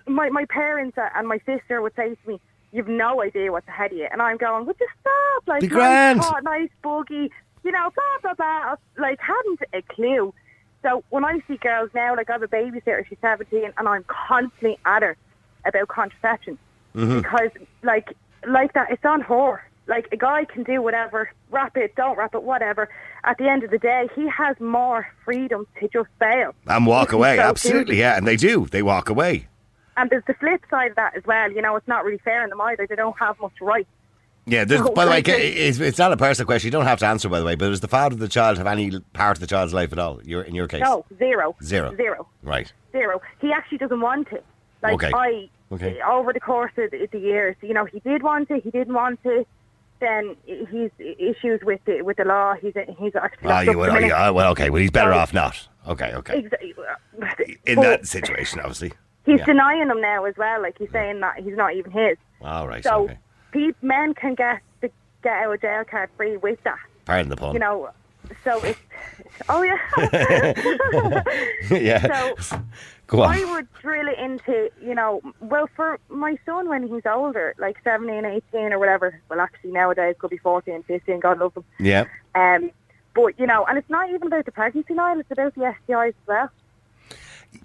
my 0.08 0.30
my 0.30 0.46
parents 0.46 0.98
and 1.16 1.28
my 1.28 1.40
sister 1.46 1.82
would 1.82 1.96
say 1.96 2.16
to 2.16 2.30
me, 2.30 2.40
"You've 2.72 2.88
no 2.88 3.22
idea 3.22 3.52
what's 3.52 3.68
ahead 3.68 3.92
of 3.92 3.98
you," 3.98 4.08
and 4.12 4.22
I'm 4.22 4.38
going, 4.38 4.66
"Would 4.66 4.78
you 4.80 4.88
stop? 5.00 5.48
Like, 5.48 5.62
Be 5.62 5.68
nice 5.68 5.76
grand." 5.76 6.22
nice 6.44 6.70
buggy, 6.82 7.32
you 7.64 7.72
know, 7.72 7.90
blah 7.96 8.18
blah 8.22 8.34
blah." 8.34 8.76
Like, 8.98 9.20
hadn't 9.20 9.60
a 9.74 9.82
clue. 9.94 10.34
So 10.84 11.04
when 11.10 11.24
I 11.24 11.40
see 11.48 11.58
girls 11.58 11.92
now, 11.94 12.16
like 12.16 12.30
I 12.30 12.34
have 12.34 12.44
a 12.44 12.48
babysitter, 12.48 13.08
she's 13.08 13.18
17, 13.22 13.72
and 13.78 13.88
I'm 13.88 14.04
constantly 14.08 14.80
at 14.86 15.04
her 15.04 15.16
about 15.66 15.88
contraception 15.88 16.58
mm-hmm. 16.96 17.18
because, 17.18 17.52
like, 17.84 18.16
like 18.48 18.74
that, 18.74 18.92
it's 18.92 19.06
on 19.06 19.22
her. 19.22 19.62
Like 19.92 20.08
a 20.14 20.18
guy 20.18 20.46
can 20.46 20.64
do 20.64 20.82
whatever, 20.82 21.30
wrap 21.50 21.76
it, 21.76 21.96
don't 21.98 22.18
wrap 22.18 22.34
it, 22.34 22.44
whatever. 22.44 22.88
At 23.26 23.38
the 23.38 23.50
end 23.50 23.66
of 23.66 23.72
the 23.72 23.78
day, 23.78 24.08
he 24.16 24.26
has 24.30 24.58
more 24.62 25.06
freedom 25.26 25.68
to 25.82 25.90
just 25.90 26.08
bail. 26.18 26.56
And 26.66 26.86
walk 26.86 27.12
away, 27.12 27.36
so 27.36 27.42
absolutely, 27.42 28.00
yeah, 28.00 28.16
and 28.16 28.26
they 28.26 28.38
do. 28.38 28.68
They 28.68 28.82
walk 28.82 29.10
away. 29.10 29.50
And 29.98 30.10
there's 30.10 30.24
the 30.28 30.34
flip 30.36 30.64
side 30.70 30.92
of 30.92 30.96
that 30.96 31.18
as 31.18 31.24
well. 31.26 31.52
You 31.52 31.62
know, 31.62 31.76
it's 31.76 31.90
not 31.90 32.06
really 32.06 32.20
fair 32.20 32.42
on 32.44 32.50
them 32.50 32.62
either. 32.62 32.88
They 32.88 32.96
don't 32.96 33.20
have 33.20 33.38
much 33.42 33.52
right. 33.60 33.86
Yeah, 34.46 34.64
there's, 34.64 34.82
by 34.92 35.04
the 35.04 35.12
way, 35.12 35.20
it's, 35.26 35.80
it's 35.80 36.00
not 36.00 36.14
a 36.14 36.18
personal 36.18 36.46
question. 36.46 36.68
You 36.68 36.72
don't 36.72 36.86
have 36.86 37.00
to 37.00 37.06
answer, 37.08 37.28
by 37.28 37.40
the 37.40 37.46
way, 37.46 37.56
but 37.56 37.68
does 37.68 37.82
the 37.82 37.90
father 37.90 38.14
of 38.14 38.20
the 38.20 38.30
child 38.30 38.58
have 38.60 38.68
any 38.68 38.98
part 39.12 39.36
of 39.36 39.42
the 39.42 39.48
child's 39.48 39.74
life 39.74 39.92
at 39.92 40.00
all? 40.00 40.22
You're, 40.24 40.44
in 40.44 40.56
your 40.56 40.68
case? 40.70 40.82
No, 40.82 41.06
zero. 41.18 41.58
Zero. 41.62 41.94
Zero. 41.98 42.30
Right. 42.44 42.72
Zero. 42.94 43.22
He 43.42 43.52
actually 43.52 43.80
doesn't 43.80 44.00
want 44.00 44.30
to. 44.30 44.42
Like 44.82 44.94
Okay. 44.94 45.12
I, 45.14 45.50
Okay. 45.74 46.00
over 46.02 46.32
the 46.34 46.40
course 46.40 46.72
of 46.78 46.92
the, 46.92 47.08
the 47.12 47.20
years, 47.20 47.58
you 47.62 47.74
know, 47.74 47.84
he 47.86 48.00
did 48.00 48.24
want 48.24 48.48
to, 48.48 48.60
he 48.62 48.72
didn't 48.72 48.94
want 48.94 49.22
to. 49.24 49.46
Then 50.02 50.36
he's 50.46 50.90
issues 51.00 51.62
with 51.64 51.80
the 51.86 52.02
with 52.02 52.18
the 52.18 52.26
law. 52.26 52.56
He's 52.56 52.74
he's 53.00 53.16
actually. 53.16 53.50
Ah, 53.52 53.60
oh, 53.60 53.62
you, 53.62 53.78
well, 53.78 53.96
oh, 53.96 54.00
yeah, 54.00 54.30
well, 54.32 54.52
okay. 54.52 54.70
Well, 54.70 54.82
he's 54.82 54.92
better 54.92 55.14
So- 55.14 55.18
off 55.20 55.34
not. 55.34 55.68
Okay, 55.88 56.12
okay. 56.16 56.46
In 57.66 57.76
But 57.76 57.82
that 57.82 58.08
situation, 58.08 58.60
obviously. 58.60 58.92
he's 59.26 59.40
yeah. 59.40 59.46
denying 59.46 59.88
them 59.88 60.00
now 60.02 60.26
as 60.26 60.36
well. 60.38 60.62
Like 60.62 60.78
he's 60.78 60.92
saying 60.92 61.20
that 61.22 61.38
he's 61.40 61.56
not 61.56 61.74
even 61.76 61.92
his. 61.92 62.18
All 62.42 62.68
right, 62.68 62.84
So 62.84 63.04
okay. 63.06 63.18
pe- 63.52 63.72
men 63.82 64.14
can 64.14 64.36
get 64.36 64.60
the 64.82 64.92
get 65.24 65.34
out 65.34 65.54
of 65.54 65.62
jail 65.62 65.84
card 65.90 66.10
free 66.18 66.38
with 66.38 66.62
that. 66.66 66.78
Pardon 67.06 67.30
the 67.30 67.36
pun. 67.38 67.54
You 67.54 67.60
know. 67.60 67.90
So 68.44 68.60
it's. 68.64 68.80
Oh 69.50 69.62
yeah. 69.64 69.78
yeah. 71.72 72.34
so 72.48 72.60
Go 73.12 73.24
on. 73.24 73.36
I 73.36 73.44
would 73.44 73.68
drill 73.74 74.08
it 74.08 74.18
into, 74.18 74.70
you 74.82 74.96
know, 74.96 75.22
well, 75.42 75.68
for 75.76 76.00
my 76.08 76.38
son 76.46 76.70
when 76.70 76.88
he's 76.88 77.06
older, 77.06 77.54
like 77.58 77.76
17, 77.84 78.24
18 78.24 78.72
or 78.72 78.80
whatever, 78.80 79.22
well, 79.30 79.42
actually 79.42 79.72
nowadays 79.72 80.16
could 80.18 80.30
be 80.30 80.38
14, 80.38 80.84
15, 80.84 81.20
God 81.20 81.40
love 81.40 81.54
them. 81.54 81.66
Yeah. 81.78 82.06
Um, 82.36 82.72
but, 83.14 83.38
you 83.38 83.46
know, 83.46 83.66
and 83.66 83.78
it's 83.78 83.90
not 83.90 84.08
even 84.08 84.28
about 84.28 84.46
the 84.46 84.54
pregnancy, 84.54 84.94
Niall, 84.94 85.20
it's 85.20 85.30
about 85.30 85.54
the 85.56 85.76
STIs 85.90 86.08
as 86.08 86.14
well. 86.26 86.50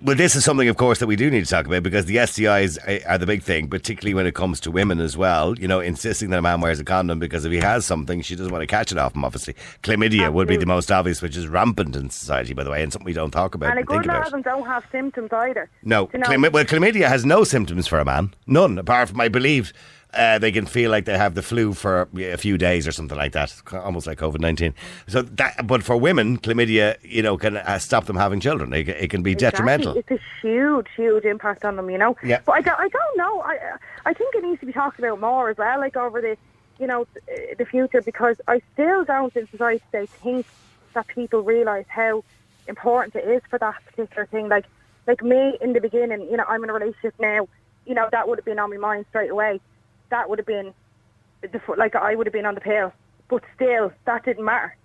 Well, 0.02 0.16
this 0.16 0.34
is 0.34 0.44
something, 0.44 0.68
of 0.68 0.76
course, 0.76 0.98
that 0.98 1.06
we 1.06 1.14
do 1.16 1.30
need 1.30 1.44
to 1.44 1.50
talk 1.50 1.64
about 1.64 1.82
because 1.84 2.06
the 2.06 2.16
STIs 2.16 2.76
are- 2.78 2.90
eh, 2.90 3.00
are 3.08 3.18
the 3.18 3.26
big 3.26 3.42
thing, 3.42 3.68
particularly 3.68 4.14
when 4.14 4.26
it 4.26 4.34
comes 4.34 4.58
to 4.60 4.70
women 4.70 5.00
as 5.00 5.16
well. 5.16 5.56
You 5.58 5.68
know, 5.68 5.80
insisting 5.80 6.30
that 6.30 6.38
a 6.40 6.42
man 6.42 6.60
wears 6.60 6.80
a 6.80 6.84
condom 6.84 7.18
because 7.20 7.44
if 7.44 7.52
he 7.52 7.58
has 7.58 7.86
something, 7.86 8.20
she 8.20 8.34
doesn't 8.34 8.52
want 8.52 8.62
to 8.62 8.66
catch 8.66 8.90
it 8.90 8.98
off 8.98 9.14
him, 9.14 9.24
obviously. 9.24 9.54
Chlamydia 9.84 10.32
would 10.32 10.48
be 10.48 10.56
the 10.56 10.66
most 10.66 10.90
obvious, 10.90 11.22
which 11.22 11.36
is 11.36 11.46
rampant 11.46 11.94
in 11.94 12.10
society, 12.10 12.52
by 12.52 12.64
the 12.64 12.70
way, 12.70 12.82
and 12.82 12.92
something 12.92 13.06
we 13.06 13.12
don't 13.12 13.30
talk 13.30 13.54
about 13.54 13.70
and 13.70 13.78
a 13.78 13.84
good 13.84 14.06
lot 14.06 14.26
of 14.26 14.32
them 14.32 14.42
don't 14.42 14.66
have 14.66 14.82
symptoms 14.90 15.30
either. 15.32 15.70
No, 15.84 16.10
You 16.12 16.18
know, 16.18 16.26
chlam- 16.26 16.52
well, 16.52 16.64
chlamydia 16.64 17.06
has 17.08 17.24
no 17.24 17.44
symptoms 17.44 17.86
for 17.86 17.98
a 18.00 18.04
man, 18.04 18.34
none. 18.46 18.78
Apart 18.78 19.10
from, 19.10 19.20
I 19.20 19.28
believe, 19.28 19.72
uh, 20.16 20.38
they 20.38 20.52
can 20.52 20.66
feel 20.66 20.90
like 20.90 21.04
they 21.04 21.16
have 21.16 21.34
the 21.34 21.42
flu 21.42 21.74
for 21.74 22.08
a 22.16 22.36
few 22.36 22.58
days 22.58 22.86
or 22.88 22.92
something 22.92 23.16
like 23.16 23.32
that, 23.32 23.54
almost 23.72 24.06
like 24.06 24.18
COVID 24.18 24.40
nineteen. 24.40 24.74
So 25.06 25.22
that, 25.22 25.66
but 25.66 25.82
for 25.82 25.96
women, 25.96 26.38
chlamydia, 26.38 26.96
you 27.02 27.22
know, 27.22 27.36
can 27.36 27.56
uh, 27.56 27.78
stop 27.78 28.06
them 28.06 28.16
having 28.16 28.40
children. 28.40 28.72
It, 28.72 28.88
it 28.88 29.10
can 29.10 29.22
be 29.22 29.32
Exactly. 29.32 29.64
detrimental. 29.64 29.96
It's 29.98 30.10
a 30.10 30.18
huge, 30.40 30.86
huge 30.96 31.24
impact 31.24 31.64
on 31.64 31.76
them, 31.76 31.90
you 31.90 31.98
know. 31.98 32.16
Yeah. 32.22 32.40
But 32.44 32.52
I 32.52 32.60
don't, 32.62 32.80
I 32.80 32.88
don't 32.88 33.18
know. 33.18 33.40
I, 33.42 33.58
I 34.06 34.12
think 34.12 34.34
it 34.34 34.42
needs 34.42 34.60
to 34.60 34.66
be 34.66 34.72
talked 34.72 34.98
about 34.98 35.20
more 35.20 35.50
as 35.50 35.56
well, 35.56 35.78
like 35.78 35.96
over 35.96 36.20
the, 36.20 36.36
you 36.78 36.86
know, 36.86 37.06
the 37.58 37.64
future, 37.64 38.02
because 38.02 38.40
I 38.48 38.62
still 38.72 39.04
don't 39.04 39.34
in 39.36 39.48
society 39.48 39.82
today 39.92 40.06
think 40.06 40.46
that 40.94 41.06
people 41.08 41.42
realise 41.42 41.86
how 41.88 42.24
important 42.68 43.14
it 43.14 43.28
is 43.28 43.42
for 43.48 43.58
that 43.58 43.76
particular 43.86 44.26
thing. 44.26 44.48
Like, 44.48 44.66
like 45.06 45.22
me 45.22 45.56
in 45.60 45.72
the 45.72 45.80
beginning, 45.80 46.22
you 46.22 46.36
know, 46.36 46.44
I'm 46.48 46.64
in 46.64 46.70
a 46.70 46.72
relationship 46.72 47.14
now. 47.20 47.48
You 47.84 47.94
know, 47.94 48.08
that 48.10 48.26
would 48.26 48.38
have 48.38 48.44
been 48.44 48.58
on 48.58 48.70
my 48.70 48.78
mind 48.78 49.06
straight 49.10 49.30
away. 49.30 49.60
That 50.10 50.28
would 50.28 50.38
have 50.38 50.46
been, 50.46 50.72
the, 51.42 51.60
like, 51.76 51.94
I 51.94 52.14
would 52.14 52.26
have 52.26 52.34
been 52.34 52.46
on 52.46 52.54
the 52.54 52.60
pill. 52.60 52.92
But 53.28 53.42
still, 53.54 53.92
that 54.04 54.24
didn't 54.24 54.44
matter. 54.44 54.76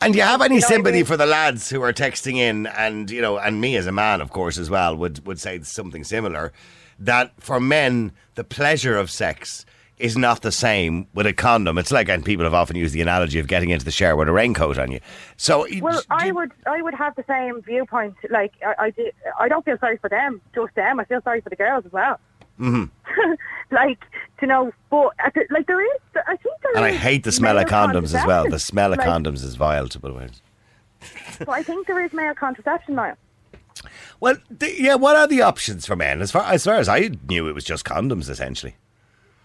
And 0.00 0.12
do 0.12 0.18
you 0.18 0.24
have 0.24 0.40
any 0.40 0.56
You 0.56 0.60
know 0.60 0.64
what 0.64 0.72
I 0.72 0.74
sympathy 0.76 0.96
mean? 0.98 1.04
for 1.04 1.16
the 1.16 1.26
lads 1.26 1.68
who 1.70 1.82
are 1.82 1.92
texting 1.92 2.36
in, 2.36 2.66
and 2.68 3.10
you 3.10 3.20
know, 3.20 3.36
and 3.38 3.60
me 3.60 3.76
as 3.76 3.86
a 3.86 3.92
man, 3.92 4.20
of 4.20 4.30
course, 4.30 4.56
as 4.56 4.70
well, 4.70 4.96
would 4.96 5.26
would 5.26 5.40
say 5.40 5.60
something 5.62 6.04
similar. 6.04 6.52
That 6.98 7.32
for 7.40 7.60
men, 7.60 8.12
the 8.36 8.44
pleasure 8.44 8.96
of 8.96 9.10
sex 9.10 9.66
is 9.98 10.16
not 10.16 10.42
the 10.42 10.52
same 10.52 11.08
with 11.12 11.26
a 11.26 11.32
condom. 11.32 11.76
It's 11.76 11.90
like, 11.90 12.08
and 12.08 12.24
people 12.24 12.44
have 12.44 12.54
often 12.54 12.76
used 12.76 12.94
the 12.94 13.00
analogy 13.00 13.40
of 13.40 13.48
getting 13.48 13.70
into 13.70 13.84
the 13.84 13.90
shower 13.90 14.14
with 14.16 14.28
a 14.28 14.32
raincoat 14.32 14.78
on 14.78 14.92
you. 14.92 15.00
So, 15.36 15.66
Well, 15.80 16.00
I 16.08 16.30
would, 16.30 16.52
I 16.66 16.80
would 16.80 16.94
have 16.94 17.16
the 17.16 17.24
same 17.26 17.60
viewpoint. 17.62 18.14
Like, 18.30 18.52
I, 18.64 18.84
I, 18.84 18.90
do, 18.90 19.10
I 19.40 19.48
don't 19.48 19.64
feel 19.64 19.76
sorry 19.78 19.96
for 19.96 20.08
them, 20.08 20.40
just 20.54 20.72
them. 20.76 21.00
I 21.00 21.04
feel 21.04 21.20
sorry 21.22 21.40
for 21.40 21.50
the 21.50 21.56
girls 21.56 21.84
as 21.84 21.90
well. 21.92 22.20
Mm-hmm. 22.58 23.32
like, 23.74 23.98
you 24.40 24.48
know, 24.48 24.72
but 24.90 25.12
the, 25.34 25.46
like 25.50 25.66
there 25.66 25.84
is, 25.84 26.00
I 26.26 26.36
think 26.36 26.54
there 26.62 26.72
And 26.76 26.84
I 26.84 26.92
hate 26.92 27.24
the 27.24 27.32
smell 27.32 27.58
of 27.58 27.66
condoms 27.66 28.14
as 28.14 28.26
well. 28.26 28.48
The 28.48 28.58
smell 28.58 28.92
of 28.92 28.98
Like, 28.98 29.08
condoms 29.08 29.44
is 29.44 29.56
vile 29.56 29.88
to 29.88 30.00
put 30.00 30.10
away. 30.10 30.28
But 31.38 31.50
I 31.50 31.62
think 31.62 31.86
there 31.86 32.04
is 32.04 32.12
male 32.12 32.34
contraception 32.34 32.96
now. 32.96 33.14
Well, 34.20 34.36
yeah. 34.60 34.96
What 34.96 35.14
are 35.14 35.28
the 35.28 35.42
options 35.42 35.86
for 35.86 35.94
men? 35.94 36.20
As 36.20 36.32
far 36.32 36.42
as 36.42 36.64
far 36.64 36.74
as 36.74 36.88
I 36.88 37.10
knew, 37.28 37.48
it 37.48 37.54
was 37.54 37.62
just 37.64 37.84
condoms 37.84 38.28
essentially. 38.28 38.74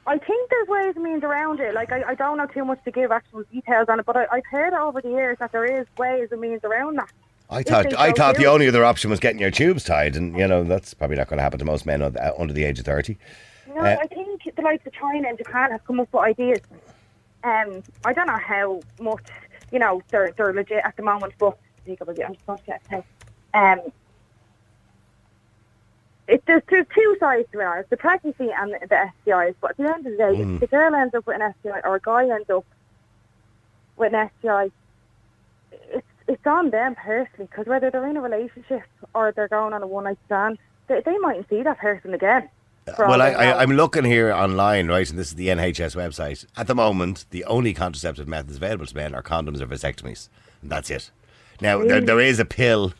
I 0.05 0.17
think 0.17 0.49
there's 0.49 0.67
ways 0.67 0.95
and 0.95 1.03
means 1.03 1.23
around 1.23 1.59
it. 1.59 1.73
Like, 1.73 1.91
I, 1.91 2.03
I 2.09 2.15
don't 2.15 2.37
know 2.37 2.47
too 2.47 2.65
much 2.65 2.83
to 2.83 2.91
give 2.91 3.11
actual 3.11 3.43
details 3.43 3.87
on 3.87 3.99
it, 3.99 4.05
but 4.05 4.17
I, 4.17 4.25
I've 4.31 4.45
heard 4.49 4.73
over 4.73 5.01
the 5.01 5.09
years 5.09 5.37
that 5.39 5.51
there 5.51 5.63
is 5.63 5.87
ways 5.97 6.29
and 6.31 6.41
means 6.41 6.61
around 6.63 6.97
that. 6.97 7.11
I 7.53 7.63
thought 7.63 7.93
I 7.95 8.11
thought 8.11 8.35
the 8.37 8.47
only 8.47 8.67
other 8.67 8.83
option 8.83 9.09
was 9.09 9.19
getting 9.19 9.39
your 9.39 9.51
tubes 9.51 9.83
tied, 9.83 10.15
and 10.15 10.37
you 10.37 10.47
know 10.47 10.63
that's 10.63 10.93
probably 10.93 11.15
not 11.17 11.27
going 11.27 11.37
to 11.37 11.43
happen 11.43 11.59
to 11.59 11.65
most 11.65 11.85
men 11.85 12.01
uh, 12.01 12.31
under 12.37 12.53
the 12.53 12.63
age 12.63 12.79
of 12.79 12.85
thirty. 12.85 13.17
No, 13.67 13.81
Uh, 13.81 13.97
I 14.01 14.07
think 14.07 14.41
the 14.55 14.61
likes 14.61 14.85
of 14.85 14.93
China 14.93 15.27
and 15.29 15.37
Japan 15.37 15.71
have 15.71 15.83
come 15.85 15.99
up 15.99 16.11
with 16.11 16.23
ideas. 16.23 16.59
Um, 17.43 17.83
I 18.05 18.13
don't 18.13 18.27
know 18.27 18.37
how 18.37 18.81
much, 19.01 19.23
you 19.71 19.79
know, 19.79 20.01
they're 20.09 20.31
they're 20.37 20.53
legit 20.53 20.81
at 20.83 20.95
the 20.97 21.03
moment, 21.03 21.33
but 21.37 21.57
I'm 21.87 21.95
just 21.95 22.45
going 22.45 22.59
to 22.59 22.79
now. 22.91 23.03
Um, 23.53 23.79
it, 26.27 26.43
there's, 26.47 26.63
there's 26.69 26.85
two 26.95 27.17
sides 27.19 27.47
to 27.51 27.59
it. 27.59 27.79
It's 27.79 27.89
the 27.89 27.97
pregnancy 27.97 28.49
and 28.57 28.73
the, 28.73 28.79
the 28.87 29.11
STIs. 29.31 29.55
But 29.59 29.71
at 29.71 29.77
the 29.77 29.83
end 29.93 30.05
of 30.07 30.11
the 30.13 30.17
day, 30.17 30.33
if 30.53 30.59
the 30.61 30.67
girl 30.67 30.95
ends 30.95 31.13
up 31.13 31.27
with 31.27 31.39
an 31.41 31.53
STI 31.59 31.81
or 31.83 31.95
a 31.95 31.99
guy 31.99 32.29
ends 32.29 32.49
up 32.49 32.65
with 33.97 34.13
an 34.13 34.29
STI, 34.39 34.71
it's 36.33 36.45
on 36.47 36.71
them 36.71 36.95
personally 36.95 37.47
because 37.49 37.67
whether 37.67 37.89
they're 37.91 38.07
in 38.07 38.17
a 38.17 38.21
relationship 38.21 38.83
or 39.13 39.31
they're 39.31 39.47
going 39.47 39.73
on 39.73 39.83
a 39.83 39.87
one 39.87 40.05
night 40.05 40.17
stand, 40.25 40.57
they, 40.87 41.01
they 41.05 41.17
mightn't 41.19 41.47
see 41.49 41.61
that 41.63 41.77
person 41.79 42.13
again. 42.13 42.49
Well, 42.99 43.21
I, 43.21 43.29
I, 43.29 43.61
I'm 43.61 43.71
looking 43.71 44.03
here 44.03 44.33
online, 44.33 44.89
right, 44.89 45.09
and 45.09 45.17
this 45.17 45.27
is 45.27 45.35
the 45.35 45.47
NHS 45.47 45.95
website. 45.95 46.45
At 46.57 46.67
the 46.67 46.75
moment, 46.75 47.25
the 47.29 47.45
only 47.45 47.73
contraceptive 47.73 48.27
methods 48.27 48.57
available 48.57 48.85
to 48.85 48.95
men 48.95 49.15
are 49.15 49.23
condoms 49.23 49.61
or 49.61 49.67
vasectomies, 49.67 50.27
and 50.61 50.69
that's 50.69 50.89
it. 50.89 51.09
Now, 51.61 51.81
there, 51.85 52.01
there 52.01 52.19
is 52.19 52.39
a 52.39 52.45
pill, 52.45 52.93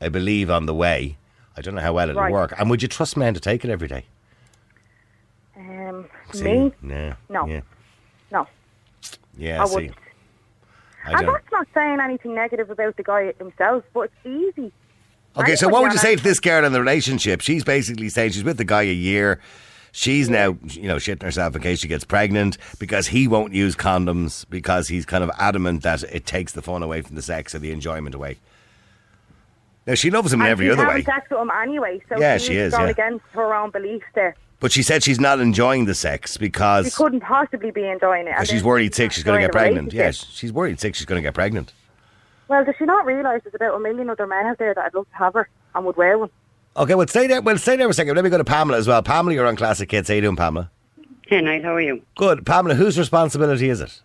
I 0.00 0.08
believe, 0.08 0.48
on 0.50 0.64
the 0.64 0.72
way. 0.74 1.18
I 1.54 1.60
don't 1.60 1.74
know 1.74 1.82
how 1.82 1.92
well 1.92 2.08
it'll 2.08 2.22
Right. 2.22 2.32
work. 2.32 2.54
And 2.58 2.70
would 2.70 2.80
you 2.80 2.88
trust 2.88 3.14
men 3.16 3.34
to 3.34 3.40
take 3.40 3.62
it 3.62 3.70
every 3.70 3.88
day? 3.88 4.06
Um, 5.56 6.06
See? 6.32 6.44
me? 6.44 6.72
No. 6.80 7.14
No. 7.28 7.46
Yeah. 7.46 7.60
No. 8.30 8.46
Yeah. 9.36 9.62
I 9.62 9.66
see. 9.66 9.74
wouldn't. 9.74 9.94
I 11.06 11.18
And 11.18 11.26
don't. 11.26 11.32
that's 11.34 11.52
not 11.52 11.66
saying 11.74 12.00
anything 12.00 12.34
negative 12.34 12.70
about 12.70 12.96
the 12.96 13.02
guy 13.02 13.32
himself, 13.38 13.84
but 13.94 14.10
it's 14.24 14.26
easy. 14.26 14.72
Okay, 15.36 15.54
so 15.54 15.68
what 15.68 15.82
would 15.82 15.92
you 15.92 15.98
say 15.98 16.16
to 16.16 16.22
this 16.22 16.40
girl 16.40 16.64
in 16.64 16.72
the 16.72 16.80
relationship? 16.80 17.40
She's 17.42 17.62
basically 17.62 18.08
saying 18.08 18.32
she's 18.32 18.44
with 18.44 18.56
the 18.56 18.64
guy 18.64 18.82
a 18.82 18.92
year. 18.92 19.40
She's 19.92 20.28
now, 20.28 20.56
you 20.64 20.88
know, 20.88 20.96
shitting 20.96 21.22
herself 21.22 21.54
in 21.56 21.62
case 21.62 21.80
she 21.80 21.88
gets 21.88 22.04
pregnant 22.04 22.58
because 22.78 23.08
he 23.08 23.28
won't 23.28 23.52
use 23.54 23.76
condoms 23.76 24.44
because 24.50 24.88
he's 24.88 25.06
kind 25.06 25.22
of 25.24 25.30
adamant 25.38 25.82
that 25.84 26.02
it 26.04 26.26
takes 26.26 26.52
the 26.52 26.62
fun 26.62 26.82
away 26.82 27.02
from 27.02 27.16
the 27.16 27.22
sex 27.22 27.54
or 27.54 27.58
the 27.60 27.70
enjoyment 27.70 28.14
away. 28.14 28.38
Now 29.86 29.94
she 29.94 30.10
loves 30.10 30.32
him 30.32 30.40
in 30.40 30.46
And 30.46 30.52
every 30.52 30.66
she's 30.66 30.72
other 30.72 30.82
having 30.84 30.96
way, 30.96 31.04
sex 31.04 31.30
with 31.30 31.40
him 31.40 31.50
anyway, 31.62 32.02
so 32.08 32.18
Yeah, 32.18 32.38
she 32.38 32.56
is, 32.56 32.72
going 32.72 32.86
yeah. 32.86 32.90
against 32.90 33.24
her 33.32 33.54
own 33.54 33.70
beliefs 33.70 34.06
there. 34.14 34.34
but 34.60 34.72
she 34.72 34.82
said 34.82 35.02
she's 35.02 35.20
not 35.20 35.38
enjoying 35.40 35.84
the 35.84 35.94
sex 35.94 36.36
because 36.36 36.86
She 36.86 36.90
couldn't 36.92 37.20
possibly 37.20 37.70
be 37.70 37.86
enjoying 37.86 38.26
it. 38.26 38.34
and 38.36 38.46
she's 38.48 38.64
worried 38.64 38.94
sick 38.94 39.12
she's 39.12 39.22
going 39.24 39.38
to 39.40 39.46
get 39.46 39.52
the 39.52 39.58
pregnant. 39.58 39.92
Yeah, 39.92 40.10
she's 40.10 40.52
worried 40.52 40.80
sick 40.80 40.94
she's 40.94 41.06
going 41.06 41.22
to 41.22 41.26
get 41.26 41.34
pregnant. 41.34 41.72
Well, 42.48 42.64
does 42.64 42.74
she 42.78 42.84
not 42.84 43.04
realise 43.06 43.42
there's 43.44 43.54
about 43.54 43.74
a 43.74 43.80
million 43.80 44.08
other 44.10 44.26
men 44.26 44.46
out 44.46 44.58
there 44.58 44.72
that 44.74 44.84
I'd 44.86 44.94
love 44.94 45.08
to 45.10 45.16
have 45.16 45.34
her 45.34 45.48
and 45.74 45.84
would 45.84 45.96
wear 45.96 46.18
one? 46.18 46.30
Okay, 46.76 46.94
well 46.94 47.06
stay 47.06 47.26
there. 47.26 47.40
Well, 47.40 47.56
stay 47.58 47.76
there 47.76 47.86
for 47.86 47.90
a 47.92 47.94
second. 47.94 48.14
Let 48.16 48.24
me 48.24 48.30
go 48.30 48.38
to 48.38 48.44
Pamela 48.44 48.78
as 48.78 48.86
well. 48.86 49.02
Pamela, 49.02 49.34
you're 49.34 49.46
on 49.46 49.56
Classic 49.56 49.90
Hits. 49.90 50.08
How 50.08 50.14
you 50.14 50.20
doing, 50.20 50.36
Pamela? 50.36 50.70
Hey, 51.26 51.40
Niall, 51.40 51.62
how 51.62 51.74
are 51.74 51.80
you? 51.80 52.02
Good, 52.16 52.44
Pamela. 52.46 52.74
Whose 52.74 52.98
responsibility 52.98 53.68
is 53.68 53.80
it? 53.80 54.00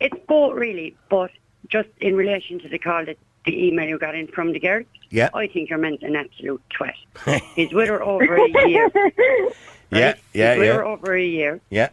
It's 0.00 0.16
both 0.28 0.54
really, 0.54 0.94
but 1.08 1.30
just 1.68 1.88
in 2.00 2.16
relation 2.16 2.58
to 2.60 2.68
the 2.68 2.78
call 2.78 3.04
that 3.06 3.16
the 3.46 3.66
email 3.66 3.88
you 3.88 3.98
got 3.98 4.14
in 4.14 4.26
from 4.26 4.52
the 4.52 4.58
girl, 4.60 4.82
Yeah. 5.10 5.30
I 5.32 5.46
think 5.46 5.70
you're 5.70 5.78
meant 5.78 6.02
an 6.02 6.16
absolute 6.16 6.60
twat. 6.70 6.94
He's 7.54 7.72
with 7.72 7.88
her 7.88 8.02
over 8.02 8.36
a 8.36 8.68
year. 8.68 8.90
Yeah, 9.92 10.06
right? 10.06 10.16
yeah, 10.34 10.52
He's 10.54 10.58
with 10.58 10.66
yeah. 10.68 10.74
her 10.74 10.84
over 10.84 11.14
a 11.14 11.24
year, 11.24 11.60
Yeah. 11.70 11.90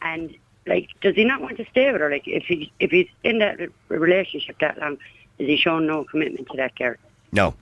and 0.00 0.34
like, 0.66 0.88
does 1.02 1.14
he 1.14 1.22
not 1.24 1.42
want 1.42 1.58
to 1.58 1.66
stay 1.70 1.92
with 1.92 2.00
her? 2.00 2.10
Like, 2.10 2.26
if 2.26 2.44
he 2.44 2.72
if 2.80 2.90
he's 2.90 3.08
in 3.24 3.38
that 3.40 3.60
relationship 3.88 4.58
that 4.60 4.78
long, 4.78 4.94
is 5.38 5.46
he 5.46 5.56
showing 5.58 5.86
no 5.86 6.04
commitment 6.04 6.48
to 6.50 6.56
that 6.56 6.74
girl? 6.76 6.94
No, 7.32 7.52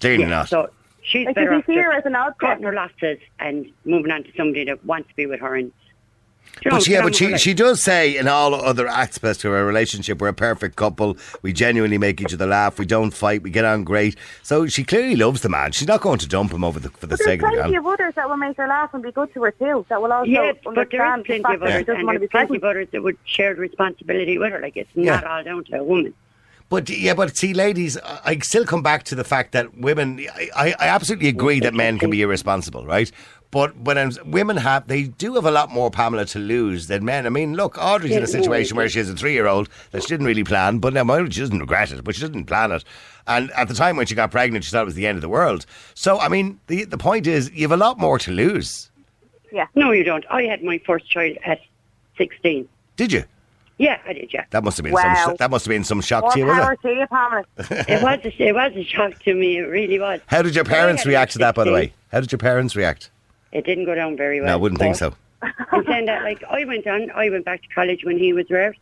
clearly 0.00 0.22
Yeah, 0.22 0.28
not. 0.28 0.48
So 0.48 0.70
she's 1.02 1.26
Like, 1.26 1.34
better 1.34 1.50
does 1.50 1.58
off 1.58 1.66
he 1.66 1.72
see 1.72 1.78
her 1.80 1.90
just 1.92 1.98
as 1.98 2.06
an 2.06 2.14
outcast? 2.14 2.38
cutting 2.40 2.64
her 2.66 2.72
losses 2.72 3.18
and 3.40 3.66
moving 3.84 4.12
on 4.12 4.22
to 4.22 4.30
somebody 4.36 4.64
that 4.66 4.84
wants 4.84 5.08
to 5.08 5.16
be 5.16 5.26
with 5.26 5.40
her. 5.40 5.56
And 5.56 5.72
you 6.64 6.70
But 6.70 6.82
she, 6.82 6.92
yeah, 6.92 7.02
but 7.02 7.14
she, 7.14 7.36
she 7.38 7.54
does 7.54 7.82
say 7.82 8.16
in 8.16 8.28
all 8.28 8.54
other 8.54 8.86
aspects 8.86 9.44
of 9.44 9.52
our 9.52 9.64
relationship, 9.64 10.20
we're 10.20 10.28
a 10.28 10.32
perfect 10.34 10.76
couple. 10.76 11.16
We 11.42 11.52
genuinely 11.52 11.96
make 11.98 12.20
each 12.20 12.34
other 12.34 12.46
laugh. 12.46 12.78
We 12.78 12.86
don't 12.86 13.12
fight. 13.12 13.42
We 13.42 13.50
get 13.50 13.64
on 13.64 13.84
great. 13.84 14.16
So 14.42 14.66
she 14.66 14.84
clearly 14.84 15.16
loves 15.16 15.40
the 15.40 15.48
man. 15.48 15.72
She's 15.72 15.88
not 15.88 16.00
going 16.02 16.18
to 16.18 16.28
dump 16.28 16.52
him 16.52 16.62
over 16.64 16.78
the 16.78 16.90
for 16.90 17.06
the 17.06 17.16
But 17.16 17.20
sake 17.24 17.42
of 17.42 17.50
the 17.50 17.56
plenty 17.56 17.70
man. 17.72 17.78
of 17.80 17.86
others 17.86 18.14
that 18.16 18.28
will 18.28 18.36
make 18.36 18.56
her 18.58 18.66
laugh 18.68 18.92
and 18.92 19.02
be 19.02 19.10
good 19.12 19.32
to 19.34 19.42
her 19.44 19.52
too. 19.52 19.86
That 19.88 20.02
will 20.02 20.12
also 20.12 20.30
Yes, 20.30 20.56
but 20.64 20.74
there 20.90 21.06
understand 21.06 21.20
is 21.20 21.22
the 21.22 21.26
plenty 21.26 21.42
fact 21.42 21.54
of 21.54 21.60
that 21.60 21.66
others, 21.66 21.78
she 21.80 21.84
doesn't 21.84 21.96
and 21.98 22.06
want 22.06 22.16
to 22.16 22.20
be 22.20 22.26
there's 22.26 22.30
plenty 22.30 22.46
pregnant. 22.58 22.64
of 22.64 22.70
others 22.70 22.88
that 22.92 23.02
would 23.02 23.18
share 23.24 23.54
the 23.54 23.60
responsibility 23.60 24.38
with 24.38 24.52
her. 24.52 24.60
Like 24.60 24.76
it's 24.76 24.90
Yeah. 24.94 25.14
not 25.16 25.24
all 25.24 25.42
down 25.44 25.64
to 25.64 25.78
a 25.78 25.84
woman. 25.84 26.12
But 26.68 26.88
yeah, 26.88 27.14
but 27.14 27.36
see, 27.36 27.52
ladies, 27.52 27.98
I 27.98 28.20
I 28.26 28.38
still 28.38 28.64
come 28.64 28.80
back 28.80 29.02
to 29.04 29.16
the 29.16 29.24
fact 29.24 29.50
that 29.52 29.76
women. 29.76 30.20
I, 30.36 30.48
I 30.54 30.66
I 30.78 30.86
absolutely 30.86 31.28
agree 31.28 31.58
that 31.60 31.74
men 31.74 31.98
can 31.98 32.10
be 32.10 32.22
irresponsible, 32.22 32.86
right? 32.86 33.10
But 33.50 33.76
when 33.78 33.98
I'm, 33.98 34.12
women 34.26 34.56
have, 34.58 34.86
they 34.86 35.04
do 35.04 35.34
have 35.34 35.44
a 35.44 35.50
lot 35.50 35.70
more 35.70 35.90
Pamela 35.90 36.24
to 36.26 36.38
lose 36.38 36.86
than 36.86 37.04
men. 37.04 37.26
I 37.26 37.30
mean, 37.30 37.54
look, 37.54 37.76
Audrey's 37.78 38.14
in 38.14 38.22
a 38.22 38.26
situation 38.28 38.76
where 38.76 38.88
she 38.88 38.98
has 39.00 39.10
a 39.10 39.14
three-year-old 39.16 39.68
that 39.90 40.02
she 40.02 40.08
didn't 40.08 40.26
really 40.26 40.44
plan, 40.44 40.78
but 40.78 40.92
now 40.92 41.04
she 41.28 41.40
doesn't 41.40 41.58
regret 41.58 41.90
it, 41.90 42.04
but 42.04 42.14
she 42.14 42.20
didn't 42.20 42.44
plan 42.44 42.70
it. 42.70 42.84
And 43.26 43.50
at 43.52 43.66
the 43.66 43.74
time 43.74 43.96
when 43.96 44.06
she 44.06 44.14
got 44.14 44.30
pregnant, 44.30 44.64
she 44.64 44.70
thought 44.70 44.82
it 44.82 44.84
was 44.86 44.94
the 44.94 45.06
end 45.06 45.16
of 45.16 45.22
the 45.22 45.28
world. 45.28 45.66
So, 45.94 46.20
I 46.20 46.28
mean, 46.28 46.60
the 46.68 46.84
the 46.84 46.96
point 46.98 47.26
is, 47.26 47.50
you 47.50 47.62
have 47.62 47.72
a 47.72 47.76
lot 47.76 47.98
more 47.98 48.18
to 48.20 48.30
lose. 48.30 48.88
Yeah. 49.52 49.66
No, 49.74 49.90
you 49.90 50.04
don't. 50.04 50.24
I 50.30 50.42
had 50.44 50.62
my 50.62 50.78
first 50.86 51.10
child 51.10 51.36
at 51.44 51.60
16. 52.18 52.68
Did 52.96 53.12
you? 53.12 53.24
Yeah, 53.78 53.98
I 54.06 54.12
did. 54.12 54.32
Yeah, 54.32 54.44
That 54.50 54.62
must 54.62 54.76
have 54.76 54.84
been 54.84 54.92
Wow. 54.92 55.14
some. 55.24 55.36
That 55.38 55.50
must 55.50 55.64
have 55.64 55.70
been 55.70 55.84
some 55.84 56.00
shock 56.02 56.22
More 56.22 56.32
to 56.32 56.38
you, 56.38 56.46
was 56.46 56.54
power 56.58 56.72
it? 56.74 56.82
to 56.82 56.88
you, 56.88 57.06
Pamela. 57.06 57.44
it 57.88 58.02
was. 58.02 58.18
A, 58.24 58.48
it 58.48 58.54
was 58.54 58.72
a 58.76 58.84
shock 58.84 59.18
to 59.24 59.34
me. 59.34 59.56
It 59.58 59.62
really 59.62 59.98
was. 59.98 60.20
How 60.26 60.42
did 60.42 60.54
your 60.54 60.64
parents 60.64 61.04
react 61.04 61.32
to 61.32 61.38
that? 61.38 61.54
By 61.56 61.64
the 61.64 61.72
way, 61.72 61.92
how 62.12 62.20
did 62.20 62.30
your 62.30 62.38
parents 62.38 62.76
react? 62.76 63.10
It 63.52 63.64
didn't 63.64 63.84
go 63.84 63.94
down 63.94 64.16
very 64.16 64.40
well. 64.40 64.48
No, 64.48 64.52
I 64.54 64.56
wouldn't 64.56 64.80
think 64.80 64.96
so. 64.96 65.14
I'm 65.42 65.84
saying 65.86 66.06
that, 66.06 66.22
like, 66.22 66.44
I 66.44 66.64
went 66.64 66.86
on, 66.86 67.10
I 67.12 67.30
went 67.30 67.44
back 67.44 67.62
to 67.62 67.68
college 67.68 68.04
when 68.04 68.18
he 68.18 68.32
was 68.32 68.46
there, 68.48 68.74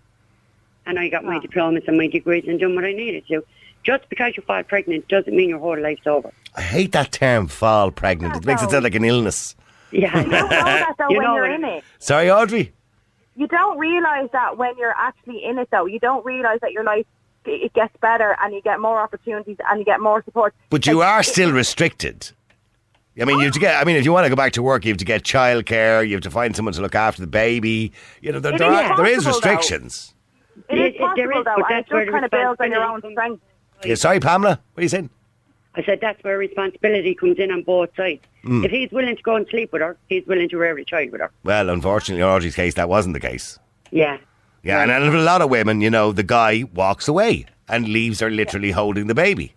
and 0.86 0.98
I 0.98 1.08
got 1.08 1.24
my 1.24 1.36
ah. 1.36 1.40
diplomas 1.40 1.84
and 1.86 1.96
my 1.96 2.08
degrees 2.08 2.44
and 2.48 2.58
done 2.60 2.74
what 2.74 2.84
I 2.84 2.92
needed 2.92 3.26
to. 3.28 3.44
Just 3.84 4.08
because 4.08 4.36
you 4.36 4.42
fall 4.42 4.62
pregnant 4.64 5.08
doesn't 5.08 5.34
mean 5.34 5.48
your 5.50 5.60
whole 5.60 5.78
life's 5.80 6.06
over. 6.06 6.32
I 6.56 6.62
hate 6.62 6.92
that 6.92 7.12
term, 7.12 7.46
fall 7.46 7.90
pregnant. 7.90 8.36
It 8.36 8.44
makes 8.44 8.62
it 8.62 8.70
sound 8.70 8.84
like 8.84 8.94
an 8.96 9.04
illness. 9.04 9.54
Yeah, 9.92 10.14
You 10.18 10.22
don't 10.24 10.30
know 10.30 10.48
that 10.48 10.94
though 10.98 11.08
You 11.08 11.16
when 11.18 11.26
know 11.26 11.34
you're 11.36 11.50
it. 11.50 11.54
in 11.54 11.64
it. 11.64 11.84
Sorry, 11.98 12.30
Audrey. 12.30 12.72
You 13.36 13.46
don't 13.46 13.78
realise 13.78 14.28
that 14.32 14.58
when 14.58 14.76
you're 14.76 14.94
actually 14.98 15.44
in 15.44 15.58
it 15.58 15.68
though. 15.70 15.86
You 15.86 16.00
don't 16.00 16.26
realise 16.26 16.60
that 16.60 16.72
your 16.72 16.84
life 16.84 17.06
it 17.46 17.72
gets 17.72 17.96
better 18.02 18.36
and 18.42 18.52
you 18.52 18.60
get 18.60 18.80
more 18.80 19.00
opportunities 19.00 19.56
and 19.70 19.78
you 19.78 19.84
get 19.84 20.00
more 20.00 20.22
support. 20.24 20.54
But 20.68 20.86
you 20.86 20.98
Like, 20.98 21.08
are 21.08 21.20
it- 21.20 21.24
still 21.24 21.52
restricted. 21.52 22.30
I 23.20 23.24
mean, 23.24 23.38
you 23.38 23.46
have 23.46 23.54
to 23.54 23.60
get. 23.60 23.80
I 23.80 23.84
mean, 23.84 23.96
if 23.96 24.04
you 24.04 24.12
want 24.12 24.24
to 24.26 24.30
go 24.30 24.36
back 24.36 24.52
to 24.52 24.62
work, 24.62 24.84
you 24.84 24.90
have 24.92 24.98
to 24.98 25.04
get 25.04 25.22
childcare. 25.24 26.06
You 26.06 26.14
have 26.14 26.22
to 26.22 26.30
find 26.30 26.54
someone 26.54 26.72
to 26.74 26.80
look 26.82 26.94
after 26.94 27.20
the 27.20 27.26
baby. 27.26 27.92
You 28.20 28.32
know, 28.32 28.38
there, 28.40 28.54
It 28.54 28.58
there, 28.58 28.72
is 28.72 28.78
are, 28.90 28.96
there 28.96 29.06
is 29.06 29.24
possible, 29.24 29.40
though. 29.40 29.50
restrictions. 29.50 30.14
It 30.68 30.78
is 30.78 30.80
It- 30.80 30.86
it- 30.86 30.98
there 31.16 31.28
possible 31.28 31.38
is, 31.40 31.44
though, 31.44 31.54
but 31.58 31.70
and 31.72 31.78
it 31.80 31.88
just 31.88 32.10
kind 32.12 32.24
of 32.24 32.30
builds 32.30 32.60
on 32.60 32.70
your 32.70 32.84
own 32.84 32.94
responsibility 32.96 33.14
strength. 33.14 33.42
Yeah, 33.86 33.94
sorry, 33.96 34.20
Pamela. 34.20 34.60
What 34.74 34.80
are 34.80 34.82
you 34.84 34.88
saying? 34.88 35.10
I 35.74 35.82
said 35.84 36.00
that's 36.00 36.22
where 36.24 36.36
responsibility 36.38 37.14
comes 37.14 37.38
in 37.38 37.52
on 37.52 37.62
both 37.62 37.90
sides. 37.96 38.22
Hmm. 38.42 38.64
If 38.64 38.70
he's 38.72 38.90
willing 38.90 39.14
to 39.16 39.22
go 39.22 39.36
and 39.36 39.46
sleep 39.48 39.72
with 39.72 39.82
her, 39.82 39.96
he's 40.08 40.26
willing 40.26 40.48
to 40.48 40.58
rear 40.58 40.76
a 40.76 40.84
child 40.84 41.12
with 41.12 41.20
her. 41.20 41.30
Well, 41.44 41.70
unfortunately, 41.70 42.22
in 42.22 42.28
Audrey's 42.28 42.56
case, 42.56 42.74
that 42.74 42.88
wasn't 42.88 43.14
the 43.14 43.20
case. 43.20 43.58
Yeah. 43.92 44.18
Yeah, 44.64 44.82
and 44.82 44.90
a 44.90 45.10
lot 45.22 45.40
of 45.40 45.50
women, 45.50 45.80
you 45.80 45.88
know, 45.90 46.10
the 46.12 46.24
guy 46.24 46.64
walks 46.74 47.06
away 47.06 47.46
and 47.68 47.86
leaves 47.88 48.18
her 48.20 48.28
literally 48.30 48.72
holding 48.72 49.06
the 49.06 49.14
baby. 49.14 49.54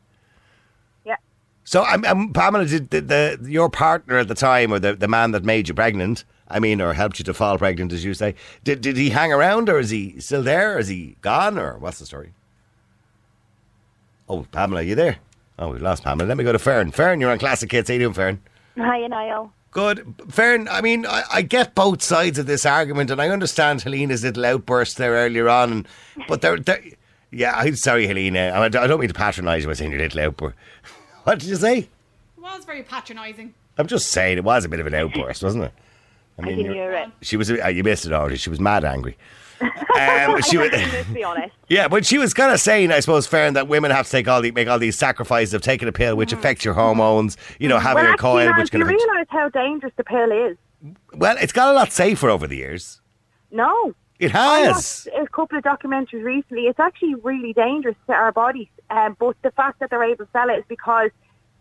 So, 1.72 1.86
um, 1.86 2.04
um, 2.04 2.34
Pamela, 2.34 2.66
did 2.66 2.90
the, 2.90 3.00
the 3.00 3.50
your 3.50 3.70
partner 3.70 4.18
at 4.18 4.28
the 4.28 4.36
time, 4.36 4.74
or 4.74 4.80
the, 4.80 4.94
the 4.94 5.08
man 5.08 5.32
that 5.32 5.46
made 5.46 5.70
you 5.70 5.74
pregnant, 5.74 6.26
I 6.50 6.60
mean, 6.60 6.82
or 6.82 6.92
helped 6.92 7.18
you 7.18 7.24
to 7.24 7.34
fall 7.34 7.58
pregnant, 7.58 7.94
as 7.94 8.04
you 8.04 8.14
say, 8.14 8.36
did 8.66 8.82
did 8.82 8.98
he 8.98 9.12
hang 9.12 9.32
around, 9.32 9.70
or 9.70 9.80
is 9.80 9.90
he 9.90 10.20
still 10.20 10.44
there? 10.44 10.78
Is 10.78 10.90
he 10.90 11.16
gone, 11.22 11.58
or 11.58 11.78
what's 11.78 12.00
the 12.00 12.06
story? 12.06 12.34
Oh, 14.28 14.46
Pamela, 14.52 14.82
are 14.82 14.84
you 14.84 14.96
there? 14.96 15.20
Oh, 15.58 15.70
we've 15.70 15.82
lost 15.82 16.04
Pamela. 16.04 16.28
Let 16.28 16.36
me 16.36 16.44
go 16.44 16.52
to 16.52 16.60
Fern. 16.60 16.92
Fern, 16.92 17.22
you're 17.22 17.32
on 17.32 17.40
Classic 17.40 17.72
Hits. 17.72 17.88
How 17.88 17.94
you 17.94 18.02
doing, 18.02 18.14
Fern? 18.16 18.42
Hi, 18.78 19.08
Niall. 19.08 19.54
Good. 19.72 20.14
Fern, 20.28 20.68
I 20.68 20.82
mean, 20.82 21.06
I, 21.06 21.24
I 21.32 21.42
get 21.42 21.74
both 21.74 22.04
sides 22.04 22.38
of 22.38 22.48
this 22.48 22.66
argument, 22.66 23.12
and 23.12 23.22
I 23.22 23.30
understand 23.30 23.84
Helena's 23.84 24.26
little 24.26 24.44
outburst 24.46 24.98
there 24.98 25.14
earlier 25.14 25.48
on, 25.48 25.72
and, 25.72 25.88
but 26.28 26.42
they're, 26.42 26.60
they're, 26.60 26.84
yeah, 27.32 27.54
I'm 27.56 27.78
sorry, 27.78 28.08
Helena. 28.08 28.50
I, 28.50 28.66
I 28.66 28.70
don't 28.70 29.00
mean 29.00 29.08
to 29.08 29.14
patronise 29.14 29.64
you 29.64 29.70
by 29.70 29.74
saying 29.76 29.92
your 29.92 30.02
little 30.02 30.20
outburst. 30.20 30.58
What 31.24 31.40
did 31.40 31.50
you 31.50 31.56
say? 31.56 31.78
It 31.80 31.90
was 32.42 32.66
very 32.66 32.84
patronising. 32.84 33.54
I'm 33.78 33.88
just 33.88 34.10
saying 34.12 34.38
it 34.38 34.44
was 34.44 34.66
a 34.66 34.70
bit 34.70 34.80
of 34.80 34.88
an 34.88 34.94
outburst, 34.94 35.44
wasn't 35.44 35.66
it? 35.66 35.74
I 36.38 36.42
I 36.42 36.46
mean, 36.46 36.56
can 36.58 36.66
you're- 36.66 36.76
hear 36.76 36.92
it. 36.94 37.10
she 37.22 37.38
was. 37.38 37.52
Uh, 37.52 37.68
you 37.68 37.84
missed 37.84 38.06
it 38.06 38.14
already. 38.14 38.38
She 38.38 38.50
was 38.50 38.60
mad 38.60 38.84
angry. 38.86 39.18
Um, 39.62 40.42
she 40.42 40.58
was, 40.58 40.72
Let's 40.72 41.10
be 41.10 41.24
honest. 41.24 41.54
yeah, 41.68 41.88
but 41.88 42.06
she 42.06 42.18
was 42.18 42.34
kind 42.34 42.52
of 42.52 42.60
saying, 42.60 42.92
I 42.92 43.02
suppose, 43.02 43.28
Fern, 43.28 43.54
that 43.54 43.68
women 43.68 43.92
have 43.92 44.06
to 44.06 44.12
take 44.12 44.28
all 44.28 44.42
the 44.42 44.50
make 44.52 44.68
all 44.68 44.80
these 44.80 44.98
sacrifices 44.98 45.54
of 45.54 45.62
taking 45.62 45.88
a 45.88 45.92
pill, 45.92 46.16
which 46.16 46.32
affects 46.34 46.66
your 46.66 46.74
hormones. 46.74 47.38
You 47.60 47.68
know, 47.68 47.78
having 47.78 48.04
well, 48.04 48.12
a 48.12 48.14
actually, 48.14 48.22
coil, 48.22 48.46
man, 48.50 48.58
which 48.58 48.72
do 48.72 48.80
can 48.80 48.90
you 48.90 48.98
realise 48.98 49.28
how 49.30 49.50
dangerous 49.50 49.94
the 49.98 50.04
pill 50.04 50.32
is? 50.32 50.58
Well, 51.14 51.36
it's 51.40 51.52
got 51.52 51.70
a 51.70 51.74
lot 51.74 51.92
safer 51.92 52.30
over 52.30 52.48
the 52.48 52.56
years. 52.58 53.02
No. 53.52 53.94
It 54.22 54.36
I 54.36 54.60
has. 54.60 55.08
watched 55.08 55.20
a 55.20 55.28
couple 55.28 55.58
of 55.58 55.64
documentaries 55.64 56.24
recently. 56.24 56.68
It's 56.68 56.80
actually 56.80 57.16
really 57.16 57.54
dangerous 57.54 57.96
to 58.06 58.14
our 58.14 58.32
bodies, 58.32 58.68
um, 58.92 59.18
but 59.20 59.36
the 59.42 59.50
fact 59.50 59.80
that 59.80 59.90
they're 59.90 60.04
able 60.04 60.26
to 60.26 60.32
sell 60.32 60.48
it 60.52 60.60
is 60.60 60.64
because 60.68 61.10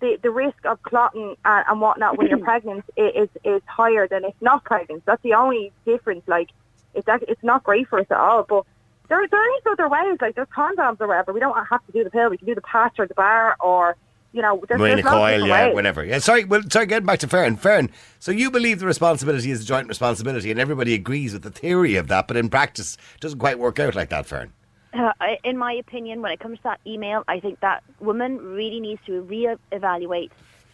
the, 0.01 0.19
the 0.23 0.31
risk 0.31 0.59
of 0.67 0.83
clotting 0.83 1.37
and, 1.43 1.65
and 1.67 1.81
whatnot 1.81 2.19
when 2.19 2.27
you're 2.29 2.39
pregnant 2.53 2.85
is 2.99 3.31
is 3.45 3.63
higher 3.65 4.07
than 4.07 4.25
if 4.27 4.35
not 4.43 4.63
pregnant. 4.65 5.05
That's 5.07 5.23
the 5.23 5.33
only 5.33 5.73
difference. 5.87 6.23
Like, 6.27 6.51
it's 6.95 7.09
it's 7.09 7.43
not 7.43 7.65
great 7.65 7.89
for 7.89 7.99
us 7.99 8.07
at 8.11 8.19
all. 8.19 8.43
But 8.43 8.67
there 9.09 9.27
there 9.27 9.57
is 9.57 9.63
other 9.65 9.89
ways. 9.89 10.19
Like 10.21 10.35
there's 10.35 10.49
condoms 10.49 11.01
or 11.01 11.09
whatever. 11.09 11.33
We 11.33 11.41
don't 11.41 11.67
have 11.67 11.85
to 11.87 11.93
do 11.93 12.05
the 12.05 12.11
pill. 12.11 12.29
We 12.29 12.37
can 12.37 12.47
do 12.47 12.55
the 12.55 12.61
patch 12.61 12.99
or 12.99 13.07
the 13.07 13.15
bar 13.15 13.57
or 13.59 13.97
you 14.33 14.43
know. 14.43 14.63
There's, 14.69 14.81
Mirena 14.81 14.95
there's 14.95 15.05
lots 15.05 15.15
of 15.15 15.21
coil, 15.21 15.47
yeah, 15.47 15.67
ways. 15.67 15.75
whatever. 15.75 16.05
Yeah, 16.05 16.19
sorry, 16.19 16.45
well, 16.45 16.63
sorry, 16.71 16.87
getting 16.87 17.07
back 17.07 17.19
to 17.21 17.29
Fern. 17.29 17.57
Fern, 17.57 17.91
so 18.19 18.33
you 18.33 18.51
believe 18.51 18.81
the 18.81 18.87
responsibility 18.87 19.51
is 19.51 19.63
a 19.63 19.65
joint 19.65 19.89
responsibility, 19.89 20.51
and 20.51 20.61
everybody 20.61 20.95
agrees 20.95 21.33
with 21.33 21.43
the 21.43 21.51
theory 21.51 21.97
of 21.97 22.09
that, 22.09 22.29
but 22.29 22.37
in 22.37 22.49
practice, 22.49 22.97
it 23.15 23.21
doesn't 23.21 23.39
quite 23.39 23.59
work 23.59 23.79
out 23.79 23.95
like 23.95 24.11
that, 24.11 24.27
Fern. 24.27 24.53
Uh, 24.93 25.13
in 25.45 25.57
my 25.57 25.73
opinion, 25.73 26.21
when 26.21 26.33
it 26.33 26.41
comes 26.41 26.59
to 26.59 26.65
that 26.65 26.81
email, 26.87 27.23
I 27.29 27.39
think 27.39 27.61
that 27.61 27.85
woman 28.01 28.39
really 28.39 28.81
needs 28.81 29.01
to 29.07 29.23
re-evaluate 29.23 30.33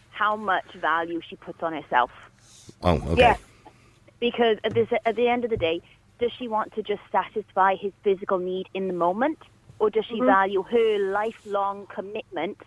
how 0.09 0.35
much 0.35 0.65
value 0.73 1.21
she 1.27 1.35
puts 1.35 1.61
on 1.61 1.73
herself. 1.73 2.09
Oh, 2.81 2.95
okay. 3.09 3.21
Yeah. 3.21 3.35
Because 4.19 4.57
at, 4.63 4.73
this, 4.73 4.87
at 5.05 5.15
the 5.15 5.27
end 5.27 5.43
of 5.43 5.51
the 5.51 5.57
day, 5.57 5.83
does 6.17 6.31
she 6.31 6.47
want 6.47 6.73
to 6.73 6.81
just 6.81 7.01
satisfy 7.11 7.75
his 7.75 7.93
physical 8.03 8.39
need 8.39 8.67
in 8.73 8.87
the 8.87 8.93
moment, 8.93 9.37
or 9.77 9.91
does 9.91 10.05
she 10.05 10.19
value 10.19 10.63
her 10.63 11.11
lifelong 11.11 11.85
commitment, 11.93 12.57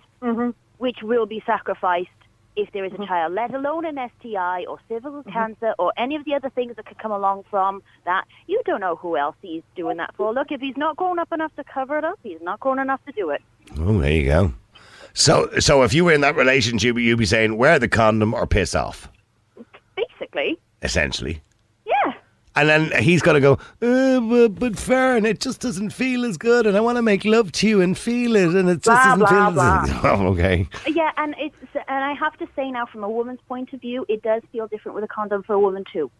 which 0.80 0.98
will 1.02 1.26
be 1.26 1.42
sacrificed 1.46 2.08
if 2.56 2.72
there 2.72 2.84
is 2.84 2.92
a 2.92 2.94
mm-hmm. 2.96 3.04
child, 3.04 3.34
let 3.34 3.54
alone 3.54 3.84
an 3.84 3.98
STI 4.18 4.64
or 4.64 4.78
cervical 4.88 5.20
mm-hmm. 5.20 5.30
cancer 5.30 5.74
or 5.78 5.92
any 5.98 6.16
of 6.16 6.24
the 6.24 6.34
other 6.34 6.48
things 6.50 6.74
that 6.76 6.86
could 6.86 6.98
come 6.98 7.12
along 7.12 7.44
from 7.50 7.82
that? 8.06 8.24
You 8.46 8.62
don't 8.64 8.80
know 8.80 8.96
who 8.96 9.16
else 9.16 9.36
he's 9.42 9.62
doing 9.76 9.98
that 9.98 10.14
for. 10.16 10.32
Look, 10.32 10.48
if 10.50 10.60
he's 10.60 10.76
not 10.78 10.96
grown 10.96 11.18
up 11.18 11.30
enough 11.32 11.54
to 11.56 11.64
cover 11.64 11.98
it 11.98 12.04
up, 12.04 12.18
he's 12.22 12.40
not 12.40 12.60
grown 12.60 12.78
enough 12.78 13.04
to 13.04 13.12
do 13.12 13.28
it. 13.28 13.42
Oh, 13.78 13.98
there 13.98 14.10
you 14.10 14.24
go. 14.24 14.54
So, 15.12 15.50
so 15.58 15.82
if 15.82 15.92
you 15.92 16.06
were 16.06 16.12
in 16.12 16.22
that 16.22 16.36
relationship, 16.36 16.96
you'd 16.96 17.18
be 17.18 17.26
saying, 17.26 17.58
wear 17.58 17.78
the 17.78 17.88
condom 17.88 18.32
or 18.32 18.46
piss 18.46 18.74
off, 18.74 19.08
Basically, 19.96 20.58
essentially. 20.82 21.42
And 22.56 22.68
then 22.68 23.02
he's 23.02 23.22
got 23.22 23.34
to 23.34 23.40
go, 23.40 23.52
uh, 23.80 24.20
but, 24.20 24.48
but 24.58 24.76
Fern, 24.76 25.24
it 25.24 25.38
just 25.38 25.60
doesn't 25.60 25.90
feel 25.90 26.24
as 26.24 26.36
good, 26.36 26.66
and 26.66 26.76
I 26.76 26.80
want 26.80 26.96
to 26.96 27.02
make 27.02 27.24
love 27.24 27.52
to 27.52 27.68
you 27.68 27.80
and 27.80 27.96
feel 27.96 28.34
it, 28.34 28.54
and 28.56 28.68
it 28.68 28.82
just 28.82 28.86
Blah, 28.86 29.16
doesn't 29.16 29.26
feel 29.28 29.50
blah, 29.52 29.82
as 29.84 29.90
Oh, 30.04 30.26
okay. 30.32 30.66
Yeah, 30.88 31.12
and 31.16 31.36
it's 31.38 31.54
and 31.86 32.04
I 32.04 32.12
have 32.14 32.36
to 32.38 32.48
say 32.56 32.70
now, 32.72 32.86
from 32.86 33.04
a 33.04 33.08
woman's 33.08 33.38
point 33.46 33.72
of 33.72 33.80
view, 33.80 34.04
it 34.08 34.22
does 34.22 34.42
feel 34.50 34.66
different 34.66 34.96
with 34.96 35.04
a 35.04 35.08
condom 35.08 35.44
for 35.44 35.52
a 35.54 35.60
woman 35.60 35.84
too. 35.92 36.10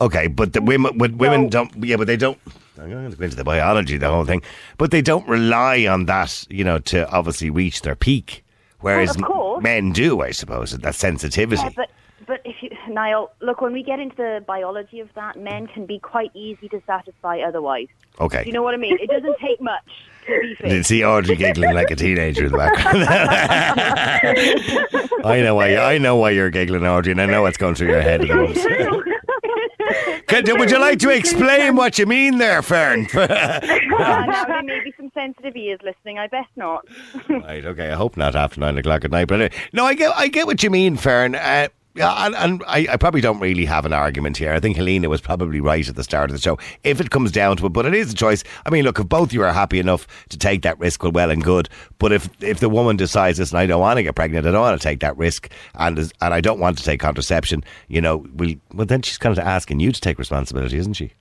Okay, 0.00 0.26
but 0.26 0.52
the 0.52 0.60
women, 0.60 0.98
but 0.98 1.14
women 1.14 1.44
No. 1.44 1.48
don't. 1.48 1.84
Yeah, 1.84 1.96
but 1.96 2.08
they 2.08 2.16
don't. 2.16 2.38
I'm 2.78 2.90
going 2.90 3.08
to 3.08 3.16
go 3.16 3.24
into 3.24 3.36
the 3.36 3.44
biology, 3.44 3.96
the 3.96 4.10
whole 4.10 4.24
thing. 4.24 4.42
But 4.78 4.90
they 4.90 5.00
don't 5.00 5.26
rely 5.28 5.86
on 5.86 6.06
that, 6.06 6.44
you 6.50 6.64
know, 6.64 6.80
to 6.80 7.08
obviously 7.10 7.50
reach 7.50 7.82
their 7.82 7.94
peak. 7.94 8.44
Whereas 8.80 9.14
of 9.14 9.22
course. 9.22 9.62
men 9.62 9.92
do, 9.92 10.20
I 10.20 10.32
suppose, 10.32 10.72
that 10.72 10.94
sensitivity. 10.96 11.62
Yeah, 11.62 11.70
but 11.76 11.90
but 12.26 12.40
if 12.44 12.56
you 12.60 12.70
Niall, 12.88 13.32
look, 13.40 13.60
when 13.60 13.72
we 13.72 13.82
get 13.82 13.98
into 14.00 14.16
the 14.16 14.44
biology 14.46 15.00
of 15.00 15.08
that, 15.14 15.38
men 15.38 15.66
can 15.66 15.86
be 15.86 15.98
quite 15.98 16.30
easy 16.34 16.68
to 16.68 16.82
satisfy 16.86 17.40
otherwise. 17.40 17.88
okay. 18.20 18.42
Do 18.42 18.46
you 18.48 18.52
know 18.52 18.62
what 18.62 18.74
I 18.74 18.78
mean? 18.78 18.98
It 19.00 19.10
doesn't 19.10 19.36
take 19.38 19.60
much 19.60 19.82
to 20.26 20.40
be 20.40 20.58
You 20.76 20.82
see 20.82 21.04
Audrey 21.04 21.36
giggling 21.36 21.74
like 21.74 21.90
a 21.90 21.96
teenager 21.96 22.46
in 22.46 22.52
the 22.52 22.58
background. 22.58 23.04
I 25.24 25.40
know 25.40 25.54
why. 25.54 25.76
I 25.76 25.98
know 25.98 26.16
why 26.16 26.30
you're 26.30 26.50
giggling, 26.50 26.86
Audrey, 26.86 27.12
and 27.12 27.20
I 27.20 27.26
know 27.26 27.42
what's 27.42 27.56
going 27.56 27.74
through 27.74 27.88
your 27.88 28.02
head 28.02 28.20
at 28.22 28.28
the 28.28 28.34
moment. 28.34 28.58
Could- 30.26 30.58
would 30.58 30.70
you 30.70 30.78
like 30.78 30.98
to 31.00 31.10
explain 31.10 31.76
what 31.76 31.98
you 31.98 32.06
mean 32.06 32.38
there, 32.38 32.62
Fern? 32.62 33.06
Uh, 33.14 33.60
now 33.88 34.44
there 34.44 34.62
may 34.62 34.80
be 34.82 34.92
some 34.96 35.10
sensitive 35.14 35.54
ears 35.56 35.78
listening. 35.84 36.18
I 36.18 36.26
bet 36.26 36.46
not. 36.56 36.86
Right, 37.28 37.64
okay. 37.64 37.90
I 37.90 37.94
hope 37.94 38.16
not 38.16 38.34
after 38.34 38.60
nine 38.60 38.76
o'clock 38.78 39.04
at 39.04 39.10
night. 39.10 39.28
But 39.28 39.34
anyway, 39.40 39.52
no, 39.72 39.84
I 39.84 39.94
get, 39.94 40.12
I 40.16 40.28
get 40.28 40.46
what 40.46 40.62
you 40.62 40.70
mean, 40.70 40.96
Fern. 40.96 41.34
Uh, 41.34 41.68
yeah, 41.94 42.26
and, 42.26 42.34
and 42.34 42.62
I, 42.66 42.88
I 42.90 42.96
probably 42.96 43.20
don't 43.20 43.38
really 43.38 43.64
have 43.64 43.86
an 43.86 43.92
argument 43.92 44.36
here. 44.36 44.52
I 44.52 44.58
think 44.58 44.76
Helena 44.76 45.08
was 45.08 45.20
probably 45.20 45.60
right 45.60 45.88
at 45.88 45.94
the 45.94 46.02
start 46.02 46.28
of 46.28 46.36
the 46.36 46.42
show. 46.42 46.58
If 46.82 47.00
it 47.00 47.10
comes 47.10 47.30
down 47.30 47.56
to 47.58 47.66
it, 47.66 47.68
but 47.72 47.86
it 47.86 47.94
is 47.94 48.12
a 48.12 48.16
choice. 48.16 48.42
I 48.66 48.70
mean, 48.70 48.84
look, 48.84 48.98
if 48.98 49.08
both 49.08 49.32
you 49.32 49.42
are 49.44 49.52
happy 49.52 49.78
enough 49.78 50.08
to 50.30 50.36
take 50.36 50.62
that 50.62 50.76
risk, 50.80 51.04
well, 51.04 51.12
well 51.12 51.30
and 51.30 51.42
good. 51.44 51.68
But 51.98 52.12
if 52.12 52.28
if 52.42 52.58
the 52.58 52.68
woman 52.68 52.96
decides, 52.96 53.38
listen, 53.38 53.58
I 53.58 53.66
don't 53.66 53.80
want 53.80 53.98
to 53.98 54.02
get 54.02 54.16
pregnant, 54.16 54.44
I 54.44 54.50
don't 54.50 54.60
want 54.60 54.80
to 54.80 54.82
take 54.82 54.98
that 55.00 55.16
risk, 55.16 55.48
and 55.74 55.98
and 55.98 56.34
I 56.34 56.40
don't 56.40 56.58
want 56.58 56.78
to 56.78 56.84
take 56.84 56.98
contraception, 56.98 57.62
you 57.86 58.00
know, 58.00 58.26
we 58.34 58.58
well 58.72 58.86
then 58.86 59.02
she's 59.02 59.18
kind 59.18 59.36
of 59.36 59.44
asking 59.44 59.78
you 59.78 59.92
to 59.92 60.00
take 60.00 60.18
responsibility, 60.18 60.76
isn't 60.78 60.94
she? 60.94 61.12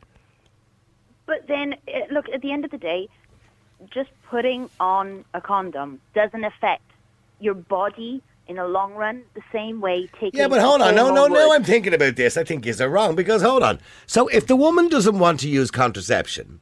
But 1.27 1.47
then, 1.47 1.75
uh, 1.87 1.99
look, 2.11 2.27
at 2.29 2.41
the 2.41 2.51
end 2.51 2.65
of 2.65 2.71
the 2.71 2.77
day, 2.77 3.09
just 3.91 4.09
putting 4.29 4.69
on 4.79 5.23
a 5.33 5.41
condom 5.41 6.01
doesn't 6.15 6.43
affect 6.43 6.83
your 7.39 7.53
body 7.53 8.23
in 8.47 8.57
the 8.57 8.67
long 8.67 8.93
run 8.93 9.23
the 9.33 9.41
same 9.51 9.81
way 9.81 10.07
taking. 10.19 10.39
Yeah, 10.39 10.47
but 10.47 10.61
hold 10.61 10.81
on. 10.81 10.95
No, 10.95 11.07
no, 11.09 11.21
hormone 11.21 11.33
no. 11.33 11.47
would. 11.49 11.55
I'm 11.55 11.63
thinking 11.63 11.93
about 11.93 12.15
this. 12.15 12.37
I 12.37 12.43
think 12.43 12.65
you're 12.65 12.89
wrong 12.89 13.15
because 13.15 13.41
hold 13.41 13.63
on. 13.63 13.79
So 14.05 14.27
if 14.27 14.47
the 14.47 14.55
woman 14.55 14.89
doesn't 14.89 15.17
want 15.19 15.39
to 15.41 15.49
use 15.49 15.71
contraception 15.71 16.59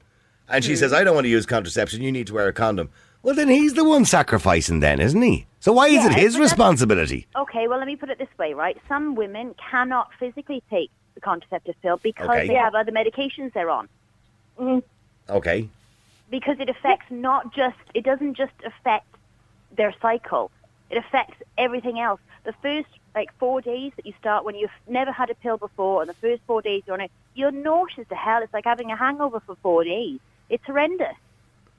and 0.48 0.64
she 0.64 0.74
hmm. 0.74 0.78
says, 0.78 0.94
I 0.94 1.04
don't 1.04 1.16
want 1.16 1.26
to 1.26 1.30
use 1.30 1.46
contraception, 1.46 2.02
you 2.02 2.12
need 2.12 2.28
to 2.28 2.34
wear 2.34 2.48
a 2.48 2.54
condom. 2.54 2.90
Well, 3.24 3.36
then 3.36 3.50
he's 3.50 3.76
the 3.76 3.84
one 3.84 4.06
sacrificing, 4.06 4.80
then, 4.80 5.00
isn't 5.00 5.22
he? 5.22 5.46
So 5.60 5.72
why 5.72 5.88
is 5.88 6.04
it 6.06 6.14
his 6.14 6.40
responsibility? 6.40 7.28
Okay, 7.36 7.68
well, 7.68 7.78
let 7.78 7.86
me 7.86 7.96
put 7.96 8.10
it 8.10 8.18
this 8.18 8.36
way, 8.40 8.54
right? 8.54 8.78
Some 8.88 9.14
women 9.14 9.54
cannot 9.70 10.10
physically 10.20 10.64
take 10.72 10.90
the 11.14 11.22
contraceptive 11.22 11.76
pill 11.84 11.98
because 11.98 12.28
Okay. 12.28 12.48
they 12.48 12.56
have 12.56 12.74
other 12.74 12.92
medications 12.92 13.54
they're 13.54 13.70
on. 13.70 13.88
Mm-hmm. 14.60 14.80
Okay. 15.32 15.70
Because 16.32 16.60
it 16.60 16.68
affects 16.70 17.06
not 17.12 17.54
just, 17.54 17.78
it 17.94 18.04
doesn't 18.04 18.36
just 18.36 18.54
affect 18.66 19.06
their 19.76 19.94
cycle, 20.02 20.50
it 20.92 20.98
affects 20.98 21.38
everything 21.58 22.00
else. 22.00 22.20
The 22.44 22.54
first, 22.62 22.90
like, 23.16 23.30
four 23.40 23.62
days 23.62 23.94
that 23.96 24.06
you 24.06 24.14
start 24.20 24.44
when 24.44 24.56
you've 24.56 24.70
never 24.88 25.12
had 25.12 25.30
a 25.30 25.36
pill 25.36 25.58
before, 25.58 26.02
and 26.02 26.10
the 26.10 26.16
first 26.16 26.42
four 26.46 26.62
days 26.62 26.84
you're 26.86 26.96
on 26.96 27.02
it, 27.02 27.12
you're 27.34 27.52
nauseous 27.52 28.08
to 28.10 28.16
hell. 28.16 28.44
It's 28.44 28.54
like 28.54 28.66
having 28.66 28.92
a 28.92 28.98
hangover 28.98 29.40
for 29.40 29.56
four 29.64 29.84
days. 29.84 30.20
It's 30.50 30.66
horrendous. 30.66 31.16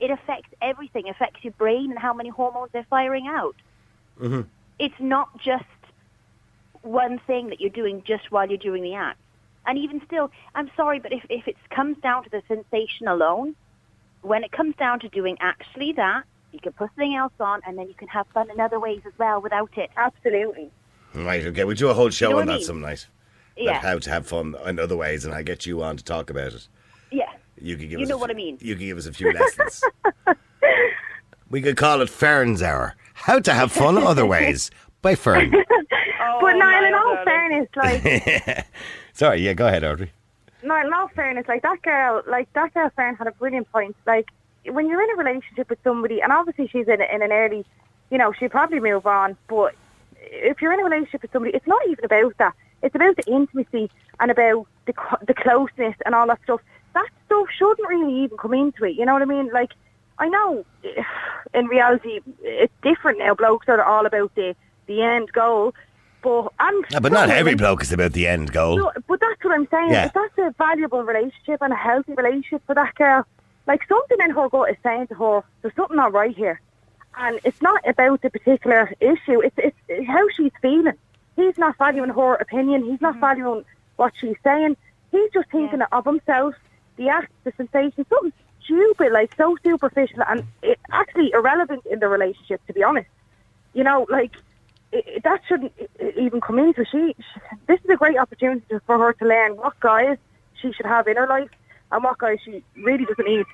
It 0.00 0.10
affects 0.10 0.48
everything, 0.60 1.06
it 1.06 1.10
affects 1.10 1.44
your 1.44 1.52
brain 1.52 1.90
and 1.90 1.98
how 1.98 2.14
many 2.14 2.30
hormones 2.30 2.70
they're 2.72 2.86
firing 2.88 3.28
out. 3.28 3.54
Mm-hmm. 4.20 4.42
It's 4.78 4.98
not 4.98 5.38
just 5.38 5.64
one 6.80 7.20
thing 7.26 7.50
that 7.50 7.60
you're 7.60 7.70
doing 7.70 8.02
just 8.04 8.32
while 8.32 8.48
you're 8.48 8.58
doing 8.58 8.82
the 8.82 8.94
act. 8.94 9.18
And 9.64 9.78
even 9.78 10.02
still, 10.06 10.32
I'm 10.54 10.70
sorry, 10.76 10.98
but 10.98 11.12
if, 11.12 11.24
if 11.28 11.46
it 11.46 11.56
comes 11.70 11.98
down 11.98 12.24
to 12.24 12.30
the 12.30 12.42
sensation 12.48 13.06
alone, 13.06 13.54
when 14.22 14.42
it 14.42 14.50
comes 14.50 14.74
down 14.76 15.00
to 15.00 15.08
doing 15.08 15.36
actually 15.40 15.92
that, 15.92 16.24
you 16.52 16.60
can 16.60 16.72
put 16.72 16.90
something 16.90 17.14
else 17.16 17.32
on 17.40 17.60
and 17.66 17.78
then 17.78 17.88
you 17.88 17.94
can 17.94 18.08
have 18.08 18.26
fun 18.34 18.50
in 18.50 18.60
other 18.60 18.78
ways 18.78 19.00
as 19.06 19.12
well 19.18 19.40
without 19.40 19.70
it. 19.76 19.90
Absolutely. 19.96 20.70
Right, 21.14 21.44
okay. 21.46 21.64
We'll 21.64 21.76
do 21.76 21.88
a 21.88 21.94
whole 21.94 22.10
show 22.10 22.30
know 22.30 22.38
on 22.40 22.46
what 22.46 22.48
I 22.50 22.52
that 22.52 22.58
mean? 22.58 22.66
some 22.66 22.80
night. 22.80 23.06
Yeah. 23.56 23.80
How 23.80 23.98
to 23.98 24.10
have 24.10 24.26
fun 24.26 24.54
in 24.66 24.78
other 24.78 24.96
ways, 24.96 25.24
and 25.26 25.34
I 25.34 25.42
get 25.42 25.66
you 25.66 25.82
on 25.82 25.96
to 25.98 26.04
talk 26.04 26.30
about 26.30 26.52
it. 26.54 26.68
Yeah. 27.10 27.24
You 27.60 27.76
can 27.76 27.88
give 27.88 27.98
You 28.00 28.04
us 28.04 28.08
know 28.08 28.16
a 28.16 28.18
what 28.18 28.28
few- 28.30 28.34
I 28.34 28.36
mean. 28.36 28.58
You 28.60 28.74
could 28.74 28.80
give 28.84 28.96
us 28.98 29.06
a 29.06 29.12
few 29.12 29.30
lessons. 29.32 29.82
we 31.50 31.60
could 31.60 31.76
call 31.76 32.00
it 32.00 32.08
Fern's 32.08 32.62
Hour. 32.62 32.94
How 33.14 33.38
to 33.40 33.52
have 33.52 33.70
fun 33.70 33.98
other 33.98 34.24
ways 34.26 34.70
by 35.02 35.14
Fern. 35.14 35.54
oh, 36.20 36.38
but 36.40 36.52
Niall, 36.54 36.84
in 36.84 36.94
all 36.94 37.14
darling. 37.24 37.24
fairness, 37.24 37.68
like 37.76 38.66
Sorry, 39.12 39.40
yeah, 39.42 39.52
go 39.52 39.66
ahead, 39.66 39.84
Audrey. 39.84 40.10
No, 40.64 40.76
in 40.80 40.92
all 40.92 41.08
fairness, 41.08 41.44
like 41.48 41.62
that 41.62 41.82
girl, 41.82 42.22
like 42.26 42.50
that 42.54 42.72
girl, 42.72 42.90
Fern 42.96 43.16
had 43.16 43.26
a 43.26 43.32
brilliant 43.32 43.70
point. 43.70 43.94
Like 44.06 44.28
when 44.66 44.88
you're 44.88 45.02
in 45.02 45.10
a 45.10 45.16
relationship 45.16 45.70
with 45.70 45.78
somebody, 45.84 46.20
and 46.20 46.32
obviously 46.32 46.68
she's 46.68 46.88
in, 46.88 47.00
in 47.00 47.22
an 47.22 47.32
early, 47.32 47.64
you 48.10 48.18
know, 48.18 48.32
she'll 48.32 48.48
probably 48.48 48.80
move 48.80 49.06
on. 49.06 49.36
But 49.48 49.74
if 50.20 50.60
you're 50.62 50.72
in 50.72 50.80
a 50.80 50.84
relationship 50.84 51.22
with 51.22 51.32
somebody, 51.32 51.54
it's 51.54 51.66
not 51.66 51.80
even 51.88 52.04
about 52.04 52.36
that. 52.38 52.54
It's 52.82 52.94
about 52.94 53.16
the 53.16 53.30
intimacy 53.32 53.90
and 54.20 54.30
about 54.30 54.66
the 54.86 54.94
the 55.26 55.34
closeness 55.34 55.96
and 56.04 56.14
all 56.14 56.26
that 56.26 56.40
stuff. 56.44 56.60
That 56.94 57.08
stuff 57.26 57.46
shouldn't 57.56 57.88
really 57.88 58.24
even 58.24 58.36
come 58.36 58.54
into 58.54 58.84
it. 58.84 58.96
You 58.96 59.06
know 59.06 59.12
what 59.14 59.22
I 59.22 59.26
mean? 59.26 59.50
Like 59.52 59.72
I 60.18 60.28
know 60.28 60.64
in 61.54 61.66
reality 61.66 62.20
it's 62.42 62.72
different 62.82 63.18
now. 63.18 63.34
Blokes 63.34 63.68
are 63.68 63.82
all 63.82 64.06
about 64.06 64.34
the 64.34 64.54
the 64.86 65.02
end 65.02 65.32
goal. 65.32 65.74
But 66.22 66.52
I'm 66.60 66.84
Yeah, 66.90 67.00
but 67.00 67.12
not 67.12 67.30
every 67.30 67.56
bloke 67.56 67.82
is 67.82 67.92
about 67.92 68.12
the 68.12 68.28
end 68.28 68.52
goal. 68.52 68.78
no, 68.78 68.92
but 69.08 69.18
that's 69.20 69.42
what 69.42 69.54
I'm 69.54 69.66
saying. 69.68 69.90
Yeah. 69.90 70.06
If 70.06 70.12
that's 70.12 70.38
a 70.38 70.54
valuable 70.56 71.02
relationship 71.02 71.60
and 71.60 71.72
a 71.72 71.76
healthy 71.76 72.14
relationship 72.14 72.62
for 72.66 72.74
that 72.76 72.94
girl, 72.94 73.26
like 73.66 73.86
something 73.88 74.18
in 74.22 74.30
her 74.30 74.48
gut 74.48 74.70
is 74.70 74.76
saying 74.82 75.08
to 75.08 75.14
her, 75.14 75.42
there's 75.60 75.74
something 75.74 75.96
not 75.96 76.12
right 76.12 76.36
here. 76.36 76.60
And 77.16 77.38
it's 77.44 77.60
not 77.60 77.86
about 77.86 78.22
the 78.22 78.30
particular 78.30 78.92
issue, 79.00 79.40
it's, 79.40 79.56
it's, 79.58 79.76
it's 79.88 80.06
how 80.06 80.28
she's 80.30 80.52
feeling. 80.60 80.96
He's 81.36 81.58
not 81.58 81.76
valuing 81.78 82.10
her 82.10 82.34
opinion, 82.34 82.84
he's 82.84 83.00
not 83.00 83.12
mm-hmm. 83.12 83.20
valuing 83.20 83.64
what 83.96 84.12
she's 84.18 84.36
saying. 84.42 84.76
He's 85.10 85.30
just 85.32 85.50
thinking 85.50 85.82
of 85.82 86.04
himself, 86.04 86.54
the 86.96 87.08
act, 87.10 87.30
the 87.44 87.52
sensation, 87.56 88.06
something 88.08 88.32
stupid, 88.64 89.12
like 89.12 89.34
so 89.36 89.56
superficial 89.62 90.22
and 90.26 90.44
it, 90.62 90.78
actually 90.90 91.30
irrelevant 91.32 91.84
in 91.90 91.98
the 91.98 92.08
relationship, 92.08 92.64
to 92.66 92.72
be 92.72 92.82
honest. 92.82 93.08
You 93.74 93.84
know, 93.84 94.06
like, 94.08 94.32
it, 94.90 95.22
that 95.22 95.42
shouldn't 95.46 95.72
even 96.18 96.40
come 96.40 96.58
into 96.58 96.84
she, 96.86 97.14
she. 97.18 97.40
This 97.66 97.80
is 97.84 97.90
a 97.90 97.96
great 97.96 98.18
opportunity 98.18 98.64
for 98.86 98.98
her 98.98 99.12
to 99.12 99.24
learn 99.26 99.56
what 99.56 99.78
guys 99.80 100.16
she 100.60 100.72
should 100.72 100.86
have 100.86 101.06
in 101.08 101.16
her 101.16 101.26
life 101.26 101.50
and 101.92 102.02
what 102.02 102.18
guys 102.18 102.38
she 102.44 102.62
really 102.76 103.04
doesn't 103.04 103.24
need. 103.26 103.46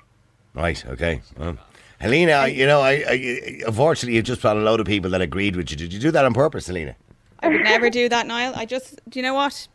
Right, 0.53 0.83
okay. 0.87 1.21
Well, 1.37 1.57
Helena, 1.99 2.31
I- 2.33 2.47
you 2.47 2.65
know, 2.65 2.81
I, 2.81 2.91
I 3.07 3.61
unfortunately 3.67 4.15
you 4.15 4.21
just 4.23 4.41
brought 4.41 4.57
a 4.57 4.61
load 4.61 4.79
of 4.79 4.87
people 4.87 5.11
that 5.11 5.21
agreed 5.21 5.55
with 5.55 5.69
you. 5.69 5.77
Did 5.77 5.93
you 5.93 5.99
do 5.99 6.11
that 6.11 6.25
on 6.25 6.33
purpose, 6.33 6.67
Helena? 6.67 6.95
I 7.41 7.47
would 7.49 7.61
never 7.61 7.89
do 7.89 8.09
that, 8.09 8.27
Niall. 8.27 8.53
I 8.55 8.65
just, 8.65 8.99
do 9.07 9.19
you 9.19 9.23
know 9.23 9.33
what? 9.33 9.67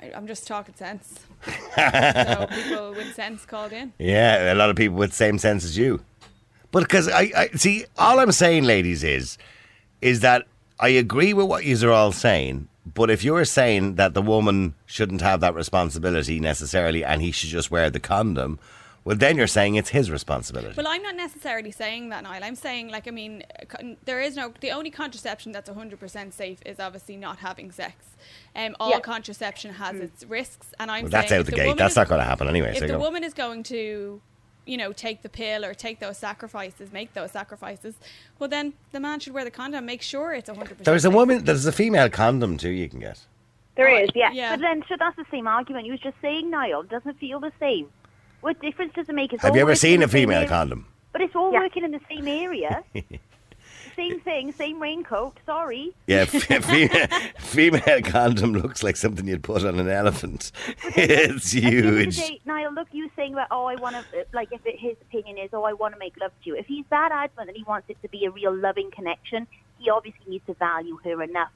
I, 0.00 0.12
I'm 0.14 0.26
just 0.26 0.46
talking 0.46 0.74
sense. 0.74 1.20
so 1.76 2.46
people 2.50 2.92
with 2.92 3.14
sense 3.14 3.44
called 3.44 3.72
in. 3.72 3.92
Yeah, 3.98 4.52
a 4.52 4.54
lot 4.54 4.70
of 4.70 4.76
people 4.76 4.96
with 4.96 5.10
the 5.10 5.16
same 5.16 5.38
sense 5.38 5.64
as 5.64 5.76
you. 5.76 6.00
But 6.70 6.84
because 6.84 7.08
I, 7.08 7.30
I 7.36 7.48
see, 7.54 7.84
all 7.98 8.18
I'm 8.18 8.32
saying, 8.32 8.64
ladies, 8.64 9.04
is 9.04 9.38
is 10.00 10.20
that 10.20 10.46
I 10.80 10.88
agree 10.88 11.32
with 11.32 11.46
what 11.46 11.64
you 11.64 11.76
are 11.88 11.92
all 11.92 12.12
saying. 12.12 12.68
But 12.86 13.10
if 13.10 13.24
you're 13.24 13.44
saying 13.46 13.94
that 13.94 14.12
the 14.14 14.22
woman 14.22 14.74
shouldn't 14.86 15.22
have 15.22 15.40
that 15.40 15.54
responsibility 15.54 16.38
necessarily, 16.38 17.04
and 17.04 17.22
he 17.22 17.30
should 17.32 17.48
just 17.50 17.70
wear 17.70 17.88
the 17.88 18.00
condom, 18.00 18.58
well, 19.04 19.16
then 19.16 19.36
you're 19.36 19.46
saying 19.46 19.74
it's 19.74 19.90
his 19.90 20.10
responsibility. 20.10 20.74
Well, 20.76 20.86
I'm 20.88 21.02
not 21.02 21.14
necessarily 21.14 21.70
saying 21.70 22.08
that, 22.08 22.22
Niall. 22.24 22.42
I'm 22.42 22.54
saying, 22.56 22.88
like, 22.88 23.06
I 23.06 23.10
mean, 23.10 23.42
there 24.04 24.20
is 24.20 24.34
no, 24.36 24.52
the 24.60 24.70
only 24.70 24.90
contraception 24.90 25.52
that's 25.52 25.68
100% 25.68 26.32
safe 26.32 26.58
is 26.64 26.80
obviously 26.80 27.16
not 27.18 27.38
having 27.38 27.70
sex. 27.70 27.94
Um, 28.56 28.74
all 28.80 28.90
Yeah. 28.90 29.00
contraception 29.00 29.74
has 29.74 29.96
its 30.00 30.24
risks, 30.24 30.72
and 30.78 30.90
I'm 30.90 31.02
Well, 31.04 31.10
that's 31.10 31.32
out 31.32 31.44
the 31.44 31.50
the 31.50 31.56
gate. 31.56 31.76
That's 31.76 31.92
is- 31.92 31.96
not 31.96 32.08
going 32.08 32.20
to 32.20 32.24
happen 32.24 32.48
anyway. 32.48 32.70
If 32.70 32.78
so 32.78 32.86
the 32.86 32.92
go. 32.94 32.98
woman 32.98 33.24
is 33.24 33.34
going 33.34 33.62
to, 33.64 34.22
you 34.66 34.76
know, 34.76 34.92
take 34.92 35.22
the 35.22 35.28
pill 35.28 35.64
or 35.64 35.74
take 35.74 36.00
those 36.00 36.16
sacrifices, 36.18 36.92
make 36.92 37.12
those 37.14 37.30
sacrifices, 37.32 37.94
well, 38.38 38.48
then 38.48 38.72
the 38.92 39.00
man 39.00 39.20
should 39.20 39.34
wear 39.34 39.44
the 39.44 39.50
condom. 39.50 39.84
Make 39.86 40.02
sure 40.02 40.32
it's 40.32 40.48
100%. 40.50 40.78
There's 40.84 41.04
a 41.04 41.10
woman. 41.10 41.44
There's 41.44 41.66
a 41.66 41.72
female 41.72 42.08
condom 42.08 42.56
too. 42.56 42.70
You 42.70 42.88
can 42.88 43.00
get. 43.00 43.20
There 43.76 43.88
Oh, 43.88 43.96
is, 44.04 44.10
yeah. 44.14 44.30
yeah. 44.32 44.50
But 44.56 44.60
then, 44.62 44.82
so 44.88 44.94
that's 44.98 45.16
the 45.16 45.26
same 45.30 45.46
argument. 45.48 45.86
You 45.86 45.92
was 45.92 46.00
just 46.00 46.16
saying, 46.22 46.48
Niall, 46.50 46.84
doesn't 46.84 47.18
feel 47.18 47.40
the 47.40 47.52
same. 47.58 47.88
What 48.40 48.60
difference 48.60 48.92
does 48.94 49.08
it 49.08 49.14
make? 49.14 49.32
It's 49.32 49.42
Have 49.42 49.56
you 49.56 49.62
ever 49.62 49.74
seen 49.74 50.02
a 50.02 50.06
the 50.06 50.12
same 50.12 50.20
female 50.22 50.38
area. 50.38 50.48
condom? 50.48 50.86
But 51.12 51.22
it's 51.22 51.34
all 51.34 51.52
Yeah. 51.52 51.60
working 51.60 51.82
in 51.84 51.90
the 51.90 52.00
same 52.08 52.28
area. 52.28 52.84
same 53.96 54.18
thing, 54.20 54.50
same 54.52 54.80
raincoat. 54.80 55.38
Sorry. 55.46 55.92
Yeah, 56.06 56.26
f- 56.32 56.64
female, 56.64 57.06
female 57.38 58.02
condom 58.02 58.52
looks 58.52 58.82
like 58.82 58.96
something 58.96 59.26
you'd 59.26 59.42
put 59.44 59.64
on 59.64 59.78
an 59.78 59.88
elephant. 59.88 60.50
It's 60.96 61.54
At 61.54 61.60
the 61.62 61.66
end 61.66 61.78
of 61.78 61.94
the 61.94 62.00
huge. 62.00 62.16
day, 62.16 62.40
Niall, 62.43 62.43
look, 62.74 62.88
you 62.92 63.10
saying 63.16 63.32
about, 63.32 63.48
oh, 63.50 63.66
I 63.66 63.76
want 63.76 63.96
to, 63.96 64.20
uh, 64.20 64.24
like, 64.32 64.52
if 64.52 64.64
it, 64.64 64.78
his 64.78 64.96
opinion 65.02 65.38
is, 65.38 65.50
oh, 65.52 65.64
I 65.64 65.72
want 65.72 65.94
to 65.94 65.98
make 65.98 66.14
love 66.20 66.32
to 66.42 66.50
you. 66.50 66.56
If 66.56 66.66
he's 66.66 66.84
that 66.90 67.10
adamant 67.12 67.48
and 67.48 67.56
he 67.56 67.64
wants 67.64 67.88
it 67.88 67.96
to 68.02 68.08
be 68.08 68.24
a 68.24 68.30
real 68.30 68.54
loving 68.54 68.90
connection, 68.90 69.46
he 69.78 69.90
obviously 69.90 70.24
needs 70.28 70.46
to 70.46 70.54
value 70.54 70.98
her 71.04 71.22
enough. 71.22 71.50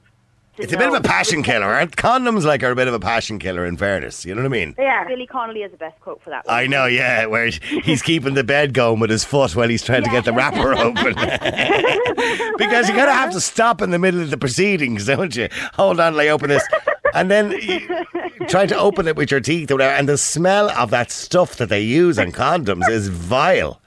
to 0.57 0.63
It's 0.63 0.73
a 0.73 0.77
bit 0.77 0.87
of 0.87 0.93
a 0.93 1.01
passion 1.01 1.41
killer, 1.43 1.65
aren't 1.65 1.95
condoms? 1.95 2.43
Like 2.43 2.63
are 2.63 2.71
a 2.71 2.75
bit 2.75 2.87
of 2.87 2.93
a 2.93 2.99
passion 2.99 3.39
killer. 3.39 3.65
In 3.65 3.77
fairness, 3.77 4.25
you 4.25 4.35
know 4.35 4.41
what 4.41 4.47
I 4.47 4.49
mean? 4.49 4.75
Yeah. 4.77 5.07
Billy 5.07 5.25
Connolly 5.25 5.61
has 5.61 5.71
the 5.71 5.77
best 5.77 5.99
quote 6.01 6.21
for 6.21 6.29
that. 6.31 6.45
One. 6.45 6.55
I 6.55 6.67
know, 6.67 6.85
yeah. 6.85 7.25
Where 7.25 7.47
he's 7.47 8.01
keeping 8.01 8.33
the 8.33 8.43
bed 8.43 8.73
going 8.73 8.99
with 8.99 9.09
his 9.09 9.23
foot 9.23 9.55
while 9.55 9.69
he's 9.69 9.83
trying 9.83 10.03
to 10.03 10.09
get 10.09 10.25
the 10.25 10.33
wrapper 10.33 10.73
open. 10.77 11.13
because 12.57 12.89
you 12.89 12.95
kind 12.95 13.09
of 13.09 13.15
have 13.15 13.31
to 13.31 13.41
stop 13.41 13.81
in 13.81 13.91
the 13.91 13.99
middle 13.99 14.21
of 14.21 14.29
the 14.29 14.37
proceedings, 14.37 15.05
don't 15.05 15.35
you? 15.35 15.47
Hold 15.73 15.99
on, 15.99 16.15
like 16.15 16.29
open 16.29 16.49
this, 16.49 16.67
and 17.13 17.31
then 17.31 17.51
you, 17.51 18.05
try 18.47 18.65
to 18.65 18.77
open 18.77 19.07
it 19.07 19.15
with 19.15 19.31
your 19.31 19.39
teeth 19.39 19.71
or 19.71 19.75
whatever. 19.75 19.93
And 19.95 20.07
the 20.07 20.17
smell 20.17 20.69
of 20.71 20.89
that 20.91 21.11
stuff 21.11 21.57
that 21.57 21.69
they 21.69 21.81
use 21.81 22.17
on 22.17 22.31
condoms 22.31 22.89
is 22.89 23.07
vile. 23.09 23.81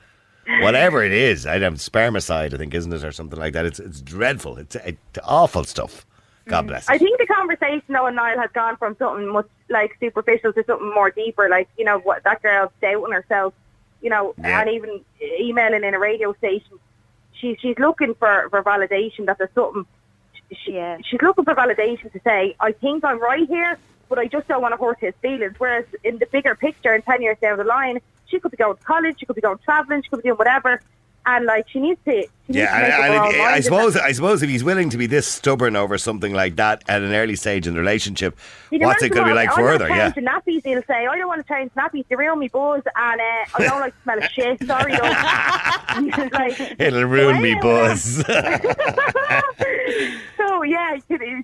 Whatever 0.61 1.03
it 1.05 1.13
is, 1.13 1.47
I 1.47 1.59
have 1.61 1.75
spermicide, 1.75 2.53
I 2.53 2.57
think, 2.57 2.75
isn't 2.75 2.93
it, 2.93 3.05
or 3.05 3.13
something 3.13 3.39
like 3.39 3.53
that. 3.53 3.65
It's 3.65 3.79
it's 3.79 4.01
dreadful. 4.01 4.59
It's, 4.59 4.75
it's 4.77 4.99
awful 5.25 5.65
stuff. 5.65 6.05
God 6.47 6.65
mm. 6.65 6.69
bless. 6.69 6.89
I 6.89 6.95
it. 6.97 6.99
think 6.99 7.19
the 7.19 7.27
conversation 7.27 7.85
though 7.89 8.07
and 8.07 8.17
Niall 8.17 8.39
has 8.39 8.51
gone 8.53 8.77
from 8.77 8.97
something 8.99 9.29
much 9.29 9.47
like 9.71 9.97
superficial 10.01 10.53
to 10.53 10.65
something 10.65 10.93
more 10.93 11.11
deeper. 11.11 11.49
Like 11.49 11.69
you 11.79 11.85
know 11.85 11.99
what 12.01 12.25
that 12.25 12.43
girl's 12.43 12.73
doubting 12.83 13.13
herself. 13.13 13.55
you 14.03 14.11
know, 14.11 14.35
Yeah. 14.39 14.61
and 14.61 14.71
even 14.71 15.05
emailing 15.41 15.85
in 15.85 15.95
a 15.95 15.99
radio 15.99 16.33
station. 16.35 16.79
She, 17.35 17.57
she's 17.61 17.79
looking 17.79 18.15
for, 18.15 18.49
for 18.51 18.63
validation 18.63 19.27
that 19.27 19.39
there's 19.39 19.51
something. 19.55 19.87
She, 20.53 20.73
Yeah. 20.75 20.99
She's 21.05 21.23
looking 21.23 21.45
for 21.45 21.55
validation 21.55 22.13
to 22.13 22.21
say, 22.25 22.57
I 22.61 22.73
think 22.73 23.05
I'm 23.05 23.21
right 23.21 23.49
here, 23.49 23.79
but 24.15 24.19
I 24.19 24.27
just 24.27 24.47
don't 24.47 24.61
want 24.61 24.79
to 24.79 24.85
hurt 24.85 24.99
his 25.01 25.15
feelings. 25.23 25.55
Whereas 25.57 25.87
in 26.05 26.19
the 26.19 26.27
bigger 26.27 26.55
picture, 26.55 26.95
in 26.95 27.01
10 27.01 27.23
years 27.23 27.39
down 27.41 27.57
the 27.57 27.65
line, 27.65 27.99
she 28.27 28.39
could 28.39 28.51
be 28.51 28.59
going 28.59 28.77
to 28.77 28.83
college, 28.85 29.19
she 29.19 29.25
could 29.25 29.37
be 29.37 29.41
going 29.43 29.57
travelling, 29.65 30.03
she 30.03 30.11
could 30.11 30.19
be 30.23 30.29
doing 30.29 30.37
whatever. 30.37 30.83
And 31.25 31.47
like, 31.47 31.67
she 31.71 31.79
needs 31.81 31.99
to. 32.05 32.11
She 32.13 32.19
needs 32.49 32.51
Yeah, 32.59 32.79
to 32.79 32.85
and, 32.85 33.15
and 33.15 33.35
if- 33.37 33.41
I 33.41 33.61
suppose 33.61 33.97
I 33.97 34.11
suppose 34.13 34.43
if 34.43 34.51
he's 34.51 34.65
willing 34.65 34.91
to 34.91 34.99
be 34.99 35.07
this 35.07 35.27
stubborn 35.27 35.77
over 35.77 35.97
something 35.97 36.35
like 36.35 36.57
that 36.57 36.83
at 36.89 37.01
an 37.01 37.15
early 37.15 37.37
stage 37.37 37.67
in 37.67 37.73
the 37.75 37.81
relationship, 37.81 38.37
what's 38.71 39.03
it 39.05 39.11
going 39.11 39.27
to 39.29 39.31
be 39.31 39.35
like 39.35 39.53
further? 39.53 39.89
Yeah. 39.89 40.11
nappies. 40.13 40.65
He'll 40.67 40.83
say, 40.83 41.07
I 41.07 41.17
don't 41.17 41.29
want 41.29 41.47
to 41.47 41.55
change 41.55 41.71
nappies. 41.75 42.05
They 42.09 42.17
ruin 42.17 42.39
me 42.41 42.49
buzz, 42.49 42.83
and 42.97 43.21
uh, 43.21 43.25
I 43.55 43.59
don't 43.61 43.81
like 43.81 43.95
the 43.95 44.03
smell 44.03 44.19
of 44.19 44.25
shit. 44.33 44.67
Sorry, 44.67 44.93
like, 46.33 46.61
It'll 46.81 47.05
ruin 47.05 47.41
me 47.41 47.55
buzz. 47.55 48.25
so 50.37 50.63
yeah, 50.65 50.97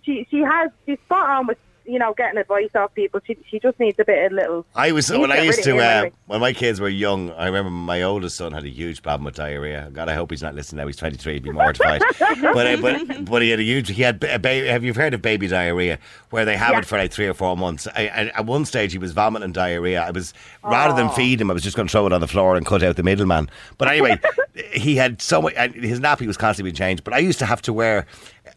she 0.05 0.27
she 0.31 0.41
has 0.41 0.71
she's 0.87 0.99
spot 1.07 1.31
on 1.31 1.47
with 1.47 1.59
you 1.89 1.99
know 1.99 2.15
getting 2.15 2.39
advice 2.39 2.71
off 2.75 2.95
people. 2.95 3.21
She 3.27 3.37
she 3.49 3.59
just 3.59 3.81
needs 3.81 3.99
a 3.99 4.05
bit 4.05 4.27
of 4.27 4.33
little. 4.33 4.67
I 4.75 4.93
was 4.93 5.11
when 5.11 5.33
I 5.33 5.41
used 5.43 5.63
to 5.65 5.79
uh, 5.79 6.11
when 6.27 6.41
my 6.41 6.53
kids 6.53 6.81
were 6.81 6.89
young. 6.89 7.31
I 7.33 7.47
remember 7.47 7.71
my 7.71 8.03
oldest 8.03 8.37
son 8.37 8.53
had 8.53 8.65
a 8.65 8.69
huge 8.69 9.03
problem 9.03 9.25
with 9.25 9.35
diarrhea. 9.37 9.89
God, 9.93 10.09
I 10.09 10.15
hope 10.15 10.31
he's 10.31 10.43
not 10.43 10.55
listening 10.55 10.79
now. 10.83 10.87
He's 10.87 10.97
twenty 10.97 11.17
three. 11.17 11.35
He'd 11.35 11.43
be 11.45 11.51
mortified. 11.51 12.03
but, 12.19 12.67
uh, 12.67 12.77
but 12.77 13.25
but 13.25 13.43
he 13.43 13.51
had 13.51 13.61
a 13.61 13.65
huge. 13.65 13.89
He 13.89 14.03
had 14.03 14.23
a 14.25 14.39
baby. 14.39 14.69
Have 14.69 14.85
you 14.85 14.93
heard 14.95 15.15
of 15.15 15.23
baby 15.23 15.49
diarrhea? 15.49 15.99
Where 16.31 16.45
they 16.45 16.57
have 16.57 16.73
Yeah. 16.73 16.79
it 16.81 16.85
for 16.85 16.99
like 16.99 17.11
three 17.13 17.27
or 17.27 17.35
four 17.35 17.57
months. 17.57 17.89
I, 17.97 18.03
I, 18.09 18.21
at 18.37 18.45
one 18.47 18.67
stage, 18.67 18.93
he 18.93 18.99
was 18.99 19.13
vomiting 19.13 19.53
diarrhea. 19.53 20.03
I 20.03 20.11
was 20.11 20.35
rather 20.63 20.95
than 20.95 21.11
feed 21.13 21.41
him, 21.41 21.51
I 21.51 21.55
was 21.55 21.63
just 21.63 21.75
going 21.77 21.89
to 21.89 21.93
throw 21.93 22.07
it 22.07 22.13
on 22.13 22.21
the 22.21 22.29
floor 22.29 22.55
and 22.57 22.67
cut 22.67 22.83
out 22.83 22.97
the 22.97 23.03
middleman. 23.03 23.49
But 23.79 23.89
anyway, 23.89 24.21
he 24.73 24.97
had 24.97 25.21
so 25.23 25.43
much. 25.43 25.55
and 25.57 25.75
His 25.75 26.01
nappy 26.01 26.27
was 26.27 26.37
constantly 26.37 26.71
being 26.71 26.77
changed. 26.77 27.05
But 27.05 27.15
I 27.15 27.19
used 27.19 27.39
to 27.41 27.47
have 27.47 27.63
to 27.63 27.73
wear. 27.73 28.07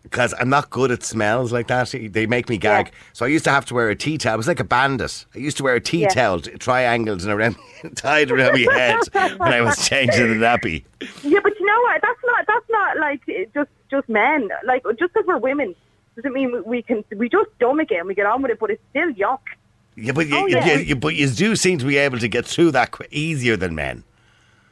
Because 0.04 0.34
I'm 0.40 0.50
not 0.50 0.72
good 0.72 0.90
at 0.90 1.04
smells 1.04 1.52
like 1.52 1.68
that, 1.68 1.94
they 2.12 2.26
make 2.26 2.50
me 2.50 2.58
gag. 2.58 2.88
Yeah. 2.88 2.92
So 3.14 3.26
I 3.26 3.28
used 3.30 3.44
to 3.44 3.52
have 3.52 3.66
to 3.66 3.76
wear 3.76 3.90
a 3.90 3.96
tea 3.96 4.18
towel. 4.18 4.34
I 4.34 4.36
was 4.36 4.48
like 4.48 4.60
a 4.60 4.64
bandit. 4.64 5.26
I 5.36 5.38
used 5.38 5.58
to 5.58 5.64
wear 5.64 5.76
a 5.76 5.82
tea 5.82 6.00
Yeah. 6.02 6.08
towel, 6.08 6.40
triangles 6.40 7.24
and 7.24 7.32
around, 7.32 7.56
tied 7.96 8.32
around 8.32 8.54
my 8.54 8.74
head 8.74 8.98
when 9.40 9.54
I 9.54 9.62
was 9.62 9.88
changing 9.88 10.28
the 10.40 10.44
nappy. 10.46 10.84
Yeah, 11.24 11.40
but 11.44 11.54
you 11.60 11.66
know 11.68 11.82
what? 11.84 12.02
That's 12.02 12.20
not 12.26 12.46
that's 12.48 12.66
not 12.70 12.98
like 12.98 13.22
just 13.54 13.70
just 13.92 14.10
men. 14.10 14.50
Like 14.66 14.82
just 14.98 15.14
because 15.14 15.28
we're 15.28 15.38
women 15.38 15.76
doesn't 16.16 16.34
mean 16.34 16.64
we, 16.66 16.82
can 16.82 17.04
we 17.16 17.30
just 17.30 17.50
dumb 17.60 17.80
again. 17.80 18.08
We 18.08 18.16
get 18.16 18.26
on 18.26 18.42
with 18.42 18.52
it, 18.52 18.60
but 18.60 18.72
it's 18.72 18.82
still 18.90 19.12
yuck. 19.14 19.40
Yeah, 19.96 20.14
but 20.14 20.26
you, 20.28 20.36
Oh, 20.36 20.48
yeah. 20.48 20.66
you, 20.66 20.80
you- 20.80 20.96
but 20.96 21.14
you 21.16 21.30
do 21.30 21.56
seem 21.56 21.78
to 21.78 21.86
be 21.86 21.98
able 21.98 22.18
to 22.20 22.28
get 22.28 22.46
through 22.46 22.72
that 22.72 22.92
qu- 22.92 23.06
easier 23.12 23.56
than 23.56 23.76
men. 23.76 24.04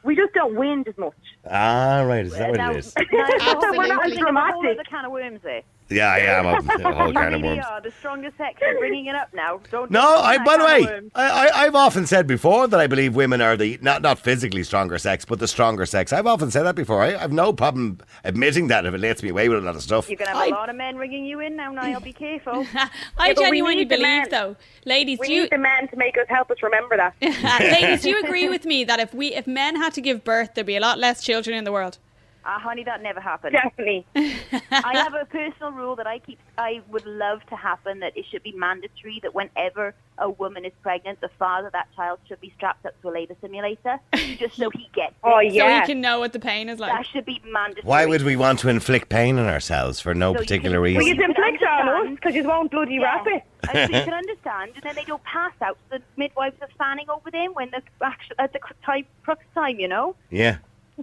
We 0.02 0.16
just 0.16 0.32
don't 0.32 0.56
wind 0.56 0.88
as 0.88 0.96
much. 0.96 1.12
Ah, 1.48 2.00
right. 2.02 2.24
Is 2.24 2.32
that 2.32 2.50
what 2.50 2.56
Now- 2.58 2.70
it 2.70 2.76
is? 2.78 2.94
now, 2.96 3.04
We're 3.76 3.86
not 3.86 4.04
as 4.06 4.12
thinking 4.12 4.12
of 4.12 4.12
a 4.12 4.16
dramatic. 4.16 4.70
other 4.78 4.84
can 4.88 5.04
of 5.04 5.12
worms 5.12 5.40
there. 5.42 5.62
Yeah, 5.90 6.06
I 6.12 6.18
am. 6.18 6.46
A, 6.46 6.50
a 6.50 6.92
whole 6.94 7.08
You 7.08 7.14
can 7.14 7.34
of 7.34 7.42
really 7.42 7.56
worms. 7.56 7.66
are 7.68 7.80
the 7.80 7.90
strongest 7.98 8.36
sex. 8.36 8.58
You're 8.60 8.78
bringing 8.78 9.06
it 9.06 9.14
up 9.14 9.34
now. 9.34 9.60
Don't. 9.70 9.90
No, 9.90 10.00
I. 10.18 10.38
By 10.38 10.56
the 10.56 10.64
way. 10.64 11.00
I, 11.14 11.48
I, 11.48 11.64
I've 11.66 11.74
often 11.74 12.06
said 12.06 12.26
before 12.26 12.68
that 12.68 12.78
I 12.78 12.86
believe 12.86 13.14
women 13.16 13.40
are 13.40 13.56
the 13.56 13.78
not 13.82 14.00
not 14.02 14.18
physically 14.18 14.62
stronger 14.62 14.98
sex, 14.98 15.24
but 15.24 15.38
the 15.40 15.48
stronger 15.48 15.84
sex. 15.86 16.12
I've 16.12 16.26
often 16.26 16.50
said 16.50 16.62
that 16.62 16.74
before. 16.76 17.02
I 17.02 17.16
have 17.16 17.32
no 17.32 17.52
problem 17.52 17.98
admitting 18.24 18.68
that 18.68 18.86
if 18.86 18.94
it 18.94 18.98
lets 18.98 19.22
me 19.22 19.30
away 19.30 19.48
with 19.48 19.58
a 19.58 19.62
lot 19.62 19.74
of 19.76 19.82
stuff. 19.82 20.08
You're 20.08 20.16
going 20.18 20.30
to 20.30 20.34
have 20.36 20.42
I- 20.44 20.48
a 20.48 20.50
lot 20.50 20.68
of 20.70 20.76
men 20.76 20.96
ringing 20.96 21.24
you 21.24 21.40
in 21.40 21.56
now, 21.56 21.72
Niall. 21.72 22.00
Be 22.00 22.12
careful. 22.12 22.64
I 23.18 23.28
Yeah, 23.28 23.34
but 23.34 23.38
we 23.38 23.44
genuinely 23.44 23.74
need 23.76 23.88
the 23.88 23.96
believe, 23.96 24.02
men. 24.02 24.28
though, 24.30 24.56
ladies, 24.84 25.18
We 25.18 25.26
do 25.26 25.32
you, 25.32 25.40
need 25.42 25.50
the 25.50 25.58
men 25.58 25.88
to 25.88 25.96
make 25.96 26.16
us 26.16 26.26
help 26.28 26.50
us 26.50 26.58
remember 26.62 26.96
that. 26.96 27.14
ladies, 27.60 28.02
do 28.02 28.10
you 28.10 28.20
agree 28.22 28.48
with 28.48 28.64
me 28.64 28.84
that 28.84 29.00
if 29.00 29.12
we 29.12 29.34
if 29.34 29.46
men 29.46 29.76
had 29.76 29.92
to 29.94 30.00
give 30.00 30.22
birth, 30.24 30.54
there'd 30.54 30.66
be 30.66 30.76
a 30.76 30.80
lot 30.80 30.98
less 30.98 31.22
children 31.22 31.56
in 31.56 31.64
the 31.64 31.72
world? 31.72 31.98
Ah, 32.44 32.58
honey, 32.58 32.84
that 32.84 33.02
never 33.02 33.20
happened. 33.20 33.52
Definitely. 33.52 34.06
I 34.14 34.96
have 34.98 35.14
a 35.14 35.24
personal 35.26 35.72
rule 35.72 35.96
that 35.96 36.06
I 36.06 36.18
keep. 36.20 36.38
I 36.56 36.80
would 36.88 37.06
love 37.06 37.44
to 37.50 37.56
happen 37.56 38.00
that 38.00 38.16
it 38.16 38.24
should 38.30 38.42
be 38.42 38.52
mandatory 38.52 39.20
that 39.22 39.34
whenever 39.34 39.94
a 40.18 40.28
woman 40.30 40.64
is 40.64 40.72
pregnant, 40.82 41.20
the 41.20 41.30
father 41.38 41.66
of 41.68 41.72
that 41.72 41.88
child 41.96 42.18
should 42.28 42.40
be 42.40 42.52
strapped 42.56 42.84
up 42.86 43.00
to 43.02 43.08
a 43.08 43.12
labour 43.12 43.34
simulator, 43.40 43.98
just 44.38 44.56
so 44.56 44.70
he 44.70 44.88
gets. 44.94 45.14
Oh 45.22 45.38
it. 45.38 45.50
So 45.50 45.56
yeah. 45.56 45.80
we 45.80 45.86
can 45.86 46.00
know 46.00 46.18
what 46.20 46.32
the 46.32 46.40
pain 46.40 46.68
is 46.68 46.78
like. 46.78 46.92
That 46.92 47.06
should 47.06 47.24
be 47.26 47.40
mandatory. 47.44 47.82
Why 47.86 48.06
would 48.06 48.22
we 48.22 48.36
want 48.36 48.58
to 48.60 48.68
inflict 48.68 49.08
pain 49.08 49.38
on 49.38 49.46
ourselves 49.46 50.00
for 50.00 50.14
no 50.14 50.32
So 50.32 50.40
you 50.40 50.44
particular 50.46 50.76
can- 50.76 50.80
Well, 50.82 51.04
reason? 51.04 51.06
you 51.06 51.14
can 51.14 51.30
inflict 51.30 51.62
it 51.62 51.68
on 51.68 51.88
us 52.08 52.14
because 52.14 52.34
you 52.34 52.44
won't 52.44 52.70
bloody 52.70 52.94
Yeah. 52.94 53.02
wrap 53.02 53.26
it. 53.26 53.42
And 53.72 53.90
so 53.92 53.98
you 53.98 54.04
can 54.04 54.14
understand, 54.14 54.72
and 54.74 54.82
then 54.82 54.94
they 54.94 55.04
don't 55.04 55.22
pass 55.24 55.52
out. 55.60 55.76
So 55.90 55.98
the 55.98 56.02
midwives 56.16 56.56
are 56.62 56.68
fanning 56.78 57.08
over 57.10 57.30
them 57.30 57.52
when 57.54 57.70
the 57.70 57.82
actual 58.02 58.36
at 58.38 58.52
the 58.54 58.60
time, 58.84 59.04
crux 59.22 59.44
time, 59.54 59.78
you 59.78 59.88
know. 59.88 60.16
Yeah. 60.30 60.56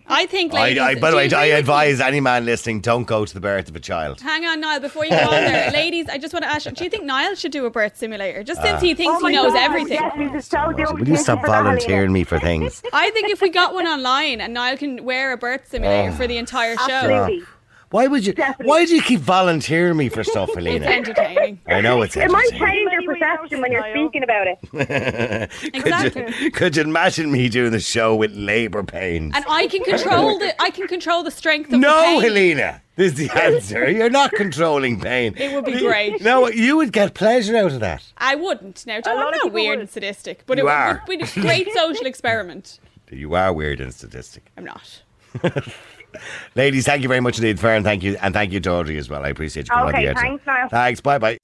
I 0.08 0.26
think, 0.26 0.54
ladies. 0.54 0.82
I, 0.82 0.96
by 0.96 1.12
the 1.12 1.18
way, 1.18 1.32
I 1.32 1.46
advise 1.46 2.00
any 2.00 2.20
man 2.20 2.46
listening: 2.46 2.82
don't 2.82 3.06
go 3.06 3.26
to 3.26 3.34
the 3.34 3.40
birth 3.40 3.70
of 3.70 3.76
a 3.76 3.80
child. 3.80 4.22
Hang 4.22 4.46
on, 4.46 4.60
Niall, 4.60 4.80
before 4.80 5.06
you 5.06 5.12
go 5.12 5.18
on 5.18 5.32
there. 5.32 5.72
Ladies, 5.78 6.08
I 6.10 6.18
just 6.18 6.34
want 6.34 6.44
to 6.44 6.50
ask 6.50 6.66
you, 6.66 6.72
do 6.72 6.84
you 6.84 6.90
think 6.90 7.04
Niall 7.04 7.36
should 7.36 7.52
do 7.52 7.66
a 7.66 7.70
birth 7.70 7.98
simulator? 7.98 8.44
Just 8.44 8.62
since 8.62 8.82
he 8.82 8.94
uh, 8.94 8.96
thinks 8.96 9.22
Oh 9.22 9.28
he 9.28 9.36
knows 9.36 9.54
God, 9.54 9.64
everything. 9.64 10.00
Yes, 10.02 10.14
this 10.18 10.44
is 10.44 10.50
so 10.50 10.72
dope. 10.72 11.00
Will 11.00 11.08
you 11.08 11.18
stop 11.18 11.38
Thank 11.38 11.46
for 11.46 11.52
that, 11.52 11.64
volunteering 11.64 12.12
me 12.12 12.24
for 12.24 12.40
things? 12.40 12.82
I 12.94 13.10
think 13.12 13.30
if 13.30 13.42
we 13.42 13.50
got 13.50 13.74
one 13.74 13.88
online 13.88 14.42
and 14.42 14.54
Niall 14.54 14.78
can 14.78 15.04
wear 15.04 15.32
a 15.32 15.38
birth 15.38 15.68
simulator 15.70 16.12
oh. 16.12 16.16
for 16.16 16.28
the 16.28 16.38
entire 16.38 16.76
show, 16.78 16.92
Absolutely. 16.92 17.44
Why 17.90 18.08
would 18.08 18.26
you? 18.26 18.34
Definitely. 18.34 18.66
Why 18.68 18.86
do 18.86 18.96
you 18.96 19.02
keep 19.02 19.22
volunteering 19.22 19.96
me 19.96 20.10
for 20.10 20.24
stuff, 20.24 20.50
it's 20.50 20.58
Helena? 20.58 20.86
entertaining. 20.88 21.60
I 21.68 21.80
know 21.80 22.02
it's 22.02 22.18
It 22.18 22.30
might 22.30 22.52
entertaining. 22.52 22.68
change 22.90 22.92
your 22.92 23.02
ways 23.14 23.20
perception 23.22 23.62
when 23.62 23.72
you're 23.72 23.90
speaking 23.92 24.24
about 24.24 24.48
it. 24.48 25.50
Exactly. 25.74 26.24
Could 26.26 26.40
you, 26.42 26.52
could 26.52 26.76
you 26.76 26.84
imagine 26.84 27.32
me 27.32 27.48
doing 27.48 27.72
the 27.72 27.80
show 27.80 28.14
with 28.16 28.32
labour 28.36 28.84
pains? 28.84 29.34
And 29.36 29.46
I 29.48 29.68
can 29.68 29.84
control 29.84 30.38
the 30.38 30.62
I 30.62 30.70
can 30.70 30.88
control 30.88 31.24
the 31.24 31.32
strength 31.32 31.68
of 31.68 31.72
the 31.72 31.78
no, 31.78 32.02
pain. 32.04 32.22
Helena. 32.24 32.82
This 32.98 33.14
is 33.14 33.18
the 33.30 33.30
answer. 33.44 33.90
You're 33.90 34.10
not 34.10 34.32
controlling 34.32 35.00
pain. 35.00 35.36
It 35.38 35.54
would 35.54 35.66
be 35.66 35.80
great. 35.80 36.20
No, 36.22 36.48
you 36.50 36.78
would 36.78 36.92
get 36.92 37.14
pleasure 37.14 37.56
out 37.56 37.72
of 37.72 37.80
that. 37.80 38.04
I 38.18 38.36
wouldn't. 38.36 38.86
Now, 38.88 38.98
A 38.98 39.02
don't, 39.02 39.16
lot 39.16 39.22
I'm 39.22 39.28
of 39.28 39.32
not 39.36 39.44
people 39.44 39.52
weird 39.52 39.78
would. 39.78 39.82
and 39.82 39.90
sadistic, 39.90 40.44
but 40.46 40.58
You 40.58 40.68
it 40.68 40.72
are. 40.72 41.04
would 41.08 41.20
be 41.20 41.24
a 41.24 41.42
great 41.42 41.72
social 41.74 42.06
experiment. 42.08 42.80
You 43.12 43.36
are 43.36 43.54
weird 43.54 43.80
and 43.80 43.94
sadistic. 43.94 44.52
I'm 44.58 44.66
not. 44.66 45.04
Ladies, 46.56 46.86
thank 46.86 47.02
you 47.04 47.08
very 47.08 47.22
much 47.22 47.38
indeed, 47.38 47.60
Fern. 47.60 47.84
Thank 47.84 48.04
you. 48.04 48.18
And 48.22 48.34
thank 48.34 48.52
you 48.52 48.60
to 48.62 48.72
Audrey 48.72 48.98
as 48.98 49.10
well. 49.10 49.24
I 49.24 49.30
appreciate 49.30 49.68
you 49.68 49.74
coming 49.74 49.96
Okay, 49.96 50.08
on 50.10 50.14
the 50.16 50.20
air. 50.22 50.28
thanks, 50.28 50.46
Niall. 50.46 50.70
Thanks. 50.70 51.02
Bye 51.02 51.18
bye. 51.18 51.38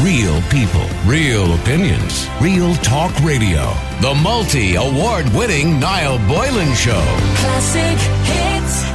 Real 0.00 0.42
people, 0.50 0.86
real 1.06 1.54
opinions, 1.54 2.26
real 2.40 2.74
talk 2.76 3.16
radio. 3.20 3.72
The 4.00 4.12
multi 4.22 4.74
award 4.74 5.28
winning 5.32 5.78
Niall 5.78 6.18
Boylan 6.26 6.74
Show. 6.74 7.00
Classic 7.36 7.98
hits. 8.26 8.93